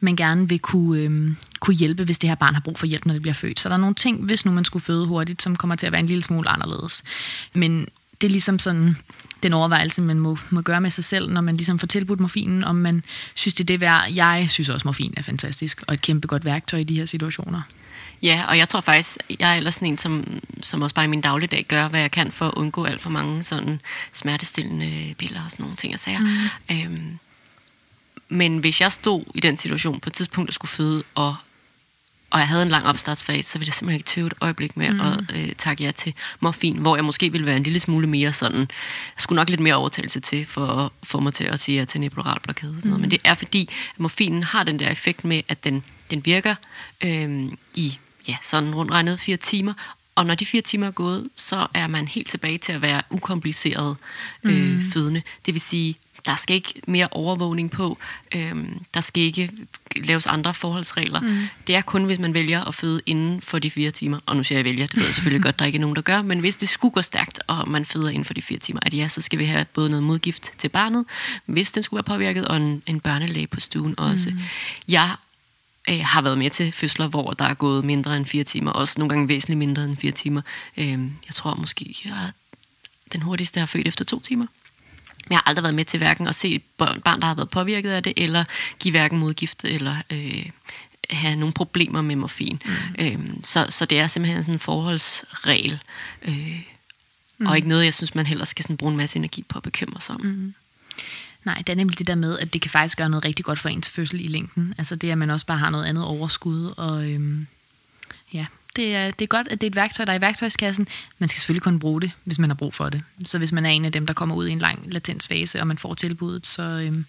man 0.00 0.16
gerne 0.16 0.48
vil 0.48 0.58
kunne, 0.58 1.00
øh, 1.00 1.34
kunne 1.60 1.76
hjælpe, 1.76 2.04
hvis 2.04 2.18
det 2.18 2.30
her 2.30 2.34
barn 2.34 2.54
har 2.54 2.60
brug 2.60 2.78
for 2.78 2.86
hjælp, 2.86 3.06
når 3.06 3.12
det 3.12 3.22
bliver 3.22 3.34
født. 3.34 3.60
Så 3.60 3.68
der 3.68 3.74
er 3.74 3.78
nogle 3.78 3.94
ting, 3.94 4.24
hvis 4.24 4.44
nu 4.44 4.52
man 4.52 4.64
skulle 4.64 4.84
føde 4.84 5.06
hurtigt, 5.06 5.42
som 5.42 5.56
kommer 5.56 5.76
til 5.76 5.86
at 5.86 5.92
være 5.92 6.00
en 6.00 6.06
lille 6.06 6.22
smule 6.22 6.48
anderledes. 6.48 7.02
Men 7.54 7.88
det 8.20 8.26
er 8.26 8.30
ligesom 8.30 8.58
sådan 8.58 8.96
den 9.42 9.52
overvejelse, 9.52 10.02
man 10.02 10.18
må, 10.18 10.38
må 10.50 10.60
gøre 10.60 10.80
med 10.80 10.90
sig 10.90 11.04
selv, 11.04 11.30
når 11.30 11.40
man 11.40 11.56
ligesom 11.56 11.78
får 11.78 11.86
tilbudt 11.86 12.20
morfinen, 12.20 12.64
om 12.64 12.76
man 12.76 13.02
synes, 13.34 13.54
det 13.54 13.64
er 13.64 13.66
det 13.66 13.80
værd. 13.80 14.12
Jeg 14.14 14.46
synes 14.50 14.68
også, 14.68 14.88
morfin 14.88 15.14
er 15.16 15.22
fantastisk, 15.22 15.82
og 15.86 15.94
et 15.94 16.02
kæmpe 16.02 16.26
godt 16.26 16.44
værktøj 16.44 16.78
i 16.80 16.84
de 16.84 16.94
her 16.94 17.06
situationer. 17.06 17.62
Ja, 18.22 18.44
og 18.48 18.58
jeg 18.58 18.68
tror 18.68 18.80
faktisk, 18.80 19.16
jeg 19.40 19.52
er 19.52 19.54
ellers 19.54 19.74
sådan 19.74 19.88
en, 19.88 19.98
som, 19.98 20.40
som 20.60 20.82
også 20.82 20.94
bare 20.94 21.04
i 21.04 21.08
min 21.08 21.20
dagligdag 21.20 21.66
gør, 21.68 21.88
hvad 21.88 22.00
jeg 22.00 22.10
kan 22.10 22.32
for 22.32 22.48
at 22.48 22.54
undgå 22.54 22.84
alt 22.84 23.00
for 23.00 23.10
mange 23.10 23.42
sådan 23.42 23.80
smertestillende 24.12 25.14
piller 25.18 25.44
og 25.44 25.50
sådan 25.50 25.62
nogle 25.62 25.76
ting 25.76 25.94
og 25.94 26.00
sager. 26.00 26.20
Mm. 26.20 26.76
Øhm, 26.76 27.18
men 28.28 28.58
hvis 28.58 28.80
jeg 28.80 28.92
stod 28.92 29.24
i 29.34 29.40
den 29.40 29.56
situation 29.56 30.00
på 30.00 30.08
et 30.08 30.12
tidspunkt, 30.12 30.48
der 30.48 30.52
skulle 30.52 30.68
føde, 30.68 31.02
og, 31.14 31.36
og 32.30 32.38
jeg 32.38 32.48
havde 32.48 32.62
en 32.62 32.68
lang 32.68 32.86
opstartsfase, 32.86 33.50
så 33.50 33.58
ville 33.58 33.68
jeg 33.68 33.74
simpelthen 33.74 33.96
ikke 33.96 34.06
tøve 34.06 34.26
et 34.26 34.34
øjeblik 34.40 34.76
med 34.76 34.90
mm. 34.90 35.00
at 35.00 35.20
øh, 35.34 35.52
takke 35.58 35.84
ja 35.84 35.90
til 35.90 36.14
morfin, 36.40 36.76
hvor 36.76 36.96
jeg 36.96 37.04
måske 37.04 37.32
ville 37.32 37.46
være 37.46 37.56
en 37.56 37.62
lille 37.62 37.80
smule 37.80 38.06
mere 38.06 38.32
sådan, 38.32 38.58
jeg 38.58 38.68
skulle 39.16 39.36
nok 39.36 39.48
lidt 39.48 39.60
mere 39.60 39.74
overtagelse 39.74 40.20
til, 40.20 40.46
for 40.46 40.66
at 40.66 40.90
få 41.02 41.20
mig 41.20 41.34
til 41.34 41.44
at 41.44 41.60
sige 41.60 41.78
ja 41.78 41.84
til 41.84 41.98
en 41.98 42.04
epidural 42.04 42.40
blokade. 42.40 42.74
Sådan 42.76 42.88
noget. 42.88 42.98
Mm. 42.98 43.02
Men 43.02 43.10
det 43.10 43.20
er 43.24 43.34
fordi, 43.34 43.70
at 43.94 44.00
morfinen 44.00 44.42
har 44.42 44.64
den 44.64 44.78
der 44.78 44.88
effekt 44.88 45.24
med, 45.24 45.42
at 45.48 45.64
den, 45.64 45.84
den 46.10 46.26
virker 46.26 46.54
øh, 47.04 47.48
i 47.74 47.98
ja, 48.28 48.36
sådan 48.42 48.74
rundt 48.74 48.92
regnet 48.92 49.20
fire 49.20 49.36
timer. 49.36 49.74
Og 50.14 50.26
når 50.26 50.34
de 50.34 50.46
fire 50.46 50.62
timer 50.62 50.86
er 50.86 50.90
gået, 50.90 51.28
så 51.36 51.66
er 51.74 51.86
man 51.86 52.08
helt 52.08 52.28
tilbage 52.28 52.58
til 52.58 52.72
at 52.72 52.82
være 52.82 53.02
ukompliceret 53.10 53.96
øh, 54.42 54.76
mm. 54.76 54.82
fødende. 54.92 55.22
Det 55.46 55.54
vil 55.54 55.60
sige, 55.60 55.96
der 56.26 56.34
skal 56.34 56.56
ikke 56.56 56.74
mere 56.86 57.08
overvågning 57.10 57.70
på. 57.70 57.98
Øhm, 58.34 58.84
der 58.94 59.00
skal 59.00 59.22
ikke 59.22 59.50
laves 59.96 60.26
andre 60.26 60.54
forholdsregler. 60.54 61.20
Mm. 61.20 61.46
Det 61.66 61.76
er 61.76 61.80
kun, 61.80 62.04
hvis 62.04 62.18
man 62.18 62.34
vælger 62.34 62.64
at 62.64 62.74
føde 62.74 63.00
inden 63.06 63.40
for 63.42 63.58
de 63.58 63.70
fire 63.70 63.90
timer. 63.90 64.18
Og 64.26 64.36
nu 64.36 64.42
siger 64.42 64.58
jeg 64.58 64.64
vælger, 64.64 64.86
det 64.86 64.96
ved 64.96 65.04
jeg 65.04 65.14
selvfølgelig 65.14 65.44
godt, 65.46 65.58
der 65.58 65.64
er 65.64 65.66
ikke 65.66 65.78
nogen, 65.78 65.96
der 65.96 66.02
gør. 66.02 66.22
Men 66.22 66.38
hvis 66.38 66.56
det 66.56 66.68
skulle 66.68 66.92
gå 66.92 67.02
stærkt, 67.02 67.40
og 67.46 67.68
man 67.68 67.84
føder 67.84 68.08
inden 68.08 68.24
for 68.24 68.34
de 68.34 68.42
fire 68.42 68.58
timer, 68.58 68.80
at 68.82 68.94
ja, 68.94 69.08
så 69.08 69.20
skal 69.20 69.38
vi 69.38 69.44
have 69.44 69.64
både 69.64 69.90
noget 69.90 70.02
modgift 70.02 70.52
til 70.58 70.68
barnet, 70.68 71.04
hvis 71.46 71.72
den 71.72 71.82
skulle 71.82 71.98
være 71.98 72.16
påvirket, 72.16 72.48
og 72.48 72.56
en, 72.56 72.82
en 72.86 73.00
børnelæge 73.00 73.46
på 73.46 73.60
stuen 73.60 73.94
også. 73.98 74.30
Mm. 74.30 74.38
Jeg 74.88 75.10
øh, 75.88 76.00
har 76.04 76.22
været 76.22 76.38
med 76.38 76.50
til 76.50 76.72
fødsler, 76.72 77.06
hvor 77.08 77.30
der 77.30 77.44
er 77.44 77.54
gået 77.54 77.84
mindre 77.84 78.16
end 78.16 78.26
fire 78.26 78.44
timer, 78.44 78.70
også 78.70 78.94
nogle 78.98 79.08
gange 79.08 79.28
væsentligt 79.28 79.58
mindre 79.58 79.84
end 79.84 79.96
fire 79.96 80.12
timer. 80.12 80.42
Øh, 80.76 80.88
jeg 81.26 81.34
tror 81.34 81.54
måske, 81.54 81.96
jeg 82.04 82.12
er 82.12 82.30
den 83.12 83.22
hurtigste 83.22 83.60
har 83.60 83.66
født 83.66 83.88
efter 83.88 84.04
to 84.04 84.20
timer. 84.20 84.46
Jeg 85.30 85.36
har 85.38 85.42
aldrig 85.46 85.62
været 85.62 85.74
med 85.74 85.84
til 85.84 85.98
hverken 85.98 86.26
at 86.26 86.34
se 86.34 86.54
et 86.54 86.62
barn, 86.78 87.20
der 87.20 87.26
har 87.26 87.34
været 87.34 87.50
påvirket 87.50 87.90
af 87.90 88.02
det, 88.02 88.12
eller 88.16 88.44
give 88.78 88.90
hverken 88.90 89.18
modgift, 89.18 89.64
eller 89.64 89.96
øh, 90.10 90.46
have 91.10 91.36
nogle 91.36 91.52
problemer 91.52 92.02
med 92.02 92.16
morfin. 92.16 92.62
Mm. 92.64 93.04
Øh, 93.04 93.18
så, 93.42 93.66
så 93.68 93.84
det 93.84 93.98
er 93.98 94.06
simpelthen 94.06 94.42
sådan 94.42 94.54
en 94.54 94.60
forholdsregel, 94.60 95.80
øh, 96.22 96.60
mm. 97.38 97.46
og 97.46 97.56
ikke 97.56 97.68
noget, 97.68 97.84
jeg 97.84 97.94
synes, 97.94 98.14
man 98.14 98.26
heller 98.26 98.44
skal 98.44 98.62
sådan 98.62 98.76
bruge 98.76 98.92
en 98.92 98.96
masse 98.96 99.16
energi 99.16 99.42
på 99.48 99.58
at 99.58 99.62
bekymre 99.62 100.00
sig 100.00 100.14
om. 100.14 100.20
Mm. 100.20 100.54
Nej, 101.44 101.56
det 101.66 101.68
er 101.68 101.74
nemlig 101.74 101.98
det 101.98 102.06
der 102.06 102.14
med, 102.14 102.38
at 102.38 102.52
det 102.52 102.62
kan 102.62 102.70
faktisk 102.70 102.98
gøre 102.98 103.08
noget 103.08 103.24
rigtig 103.24 103.44
godt 103.44 103.58
for 103.58 103.68
ens 103.68 103.90
fødsel 103.90 104.20
i 104.20 104.26
længden. 104.26 104.74
Altså 104.78 104.96
det, 104.96 105.10
at 105.10 105.18
man 105.18 105.30
også 105.30 105.46
bare 105.46 105.58
har 105.58 105.70
noget 105.70 105.84
andet 105.84 106.04
overskud. 106.04 106.74
Og 106.76 107.10
øhm, 107.10 107.46
ja, 108.32 108.46
det 108.76 108.94
er, 108.94 109.10
det 109.10 109.24
er 109.24 109.26
godt, 109.26 109.48
at 109.48 109.60
det 109.60 109.66
er 109.66 109.70
et 109.70 109.76
værktøj, 109.76 110.04
der 110.04 110.12
er 110.12 110.18
i 110.18 110.20
værktøjskassen. 110.20 110.88
Man 111.18 111.28
skal 111.28 111.38
selvfølgelig 111.38 111.62
kun 111.62 111.78
bruge 111.78 112.00
det, 112.00 112.10
hvis 112.24 112.38
man 112.38 112.50
har 112.50 112.54
brug 112.54 112.74
for 112.74 112.88
det. 112.88 113.02
Så 113.24 113.38
hvis 113.38 113.52
man 113.52 113.66
er 113.66 113.70
en 113.70 113.84
af 113.84 113.92
dem, 113.92 114.06
der 114.06 114.14
kommer 114.14 114.34
ud 114.34 114.46
i 114.46 114.52
en 114.52 114.58
lang 114.58 114.92
latensfase, 114.92 115.60
og 115.60 115.66
man 115.66 115.78
får 115.78 115.94
tilbuddet, 115.94 116.46
så 116.46 116.62
øhm, 116.62 117.04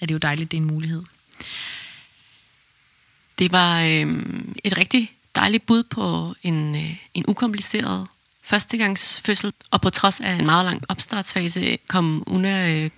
er 0.00 0.06
det 0.06 0.14
jo 0.14 0.18
dejligt, 0.18 0.50
det 0.50 0.56
er 0.56 0.60
en 0.60 0.66
mulighed. 0.66 1.02
Det 3.38 3.52
var 3.52 3.80
øhm, 3.80 4.54
et 4.64 4.78
rigtig 4.78 5.12
dejligt 5.36 5.66
bud 5.66 5.82
på 5.82 6.34
en, 6.42 6.76
øh, 6.76 6.96
en 7.14 7.24
ukompliceret 7.28 8.06
førstegangsfødsel, 8.42 9.52
og 9.70 9.80
på 9.80 9.90
trods 9.90 10.20
af 10.20 10.32
en 10.32 10.46
meget 10.46 10.64
lang 10.64 10.82
opstartsfase 10.88 11.78
kom 11.88 12.24
Una 12.26 12.74
øh, 12.74 12.90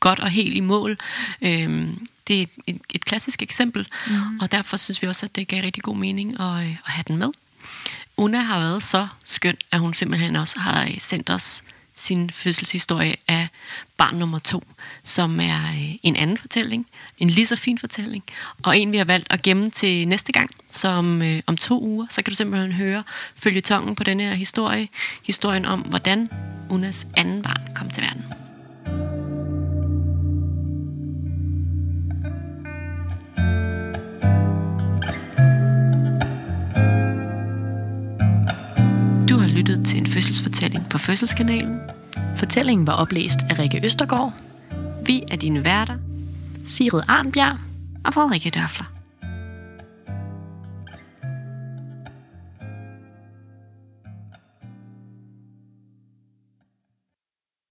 godt 0.00 0.20
og 0.20 0.30
helt 0.30 0.56
i 0.56 0.60
mål. 0.60 0.98
Øhm, 1.42 2.08
det 2.28 2.42
er 2.42 2.46
et, 2.66 2.80
et 2.94 3.04
klassisk 3.04 3.42
eksempel, 3.42 3.88
mm. 4.06 4.38
og 4.40 4.52
derfor 4.52 4.76
synes 4.76 5.02
vi 5.02 5.06
også, 5.06 5.26
at 5.26 5.36
det 5.36 5.48
gav 5.48 5.62
rigtig 5.62 5.82
god 5.82 5.96
mening 5.96 6.40
at, 6.40 6.64
øh, 6.64 6.70
at 6.70 6.92
have 6.92 7.04
den 7.08 7.16
med. 7.16 7.28
Una 8.16 8.40
har 8.40 8.58
været 8.58 8.82
så 8.82 9.08
skøn, 9.24 9.56
at 9.72 9.80
hun 9.80 9.94
simpelthen 9.94 10.36
også 10.36 10.58
har 10.58 10.82
øh, 10.82 11.00
sendt 11.00 11.30
os 11.30 11.64
sin 11.94 12.30
fødselshistorie 12.30 13.16
af 13.28 13.48
barn 13.96 14.16
nummer 14.16 14.38
to, 14.38 14.64
som 15.04 15.40
er 15.40 15.68
øh, 15.68 15.94
en 16.02 16.16
anden 16.16 16.38
fortælling, 16.38 16.86
en 17.18 17.30
lige 17.30 17.46
så 17.46 17.56
fin 17.56 17.78
fortælling, 17.78 18.24
og 18.62 18.78
en 18.78 18.92
vi 18.92 18.96
har 18.96 19.04
valgt 19.04 19.26
at 19.30 19.42
gemme 19.42 19.70
til 19.70 20.08
næste 20.08 20.32
gang, 20.32 20.50
så 20.68 20.88
om, 20.88 21.22
øh, 21.22 21.42
om 21.46 21.56
to 21.56 21.82
uger, 21.82 22.06
så 22.10 22.22
kan 22.22 22.30
du 22.30 22.36
simpelthen 22.36 22.72
høre 22.72 23.02
følge 23.36 23.60
tongen 23.60 23.94
på 23.94 24.04
denne 24.04 24.22
her 24.22 24.34
historie, 24.34 24.88
historien 25.24 25.64
om, 25.64 25.80
hvordan 25.80 26.30
Unas 26.70 27.06
anden 27.16 27.42
barn 27.42 27.74
kom 27.74 27.90
til 27.90 28.02
verden. 28.02 28.47
Lyttet 39.68 39.86
til 39.86 39.98
en 39.98 40.06
fødselsfortælling 40.06 40.88
på 40.88 40.98
Fødselskanalen. 40.98 41.80
Fortællingen 42.36 42.86
var 42.86 42.92
oplæst 42.92 43.38
af 43.50 43.58
Rikke 43.58 43.80
Østergaard. 43.84 44.32
Vi 45.06 45.22
er 45.30 45.36
dine 45.36 45.64
værter, 45.64 45.94
Sigrid 46.64 47.02
Arnbjerg 47.08 47.58
og 48.04 48.14
Frederikke 48.14 48.50
Dørfler. 48.50 48.97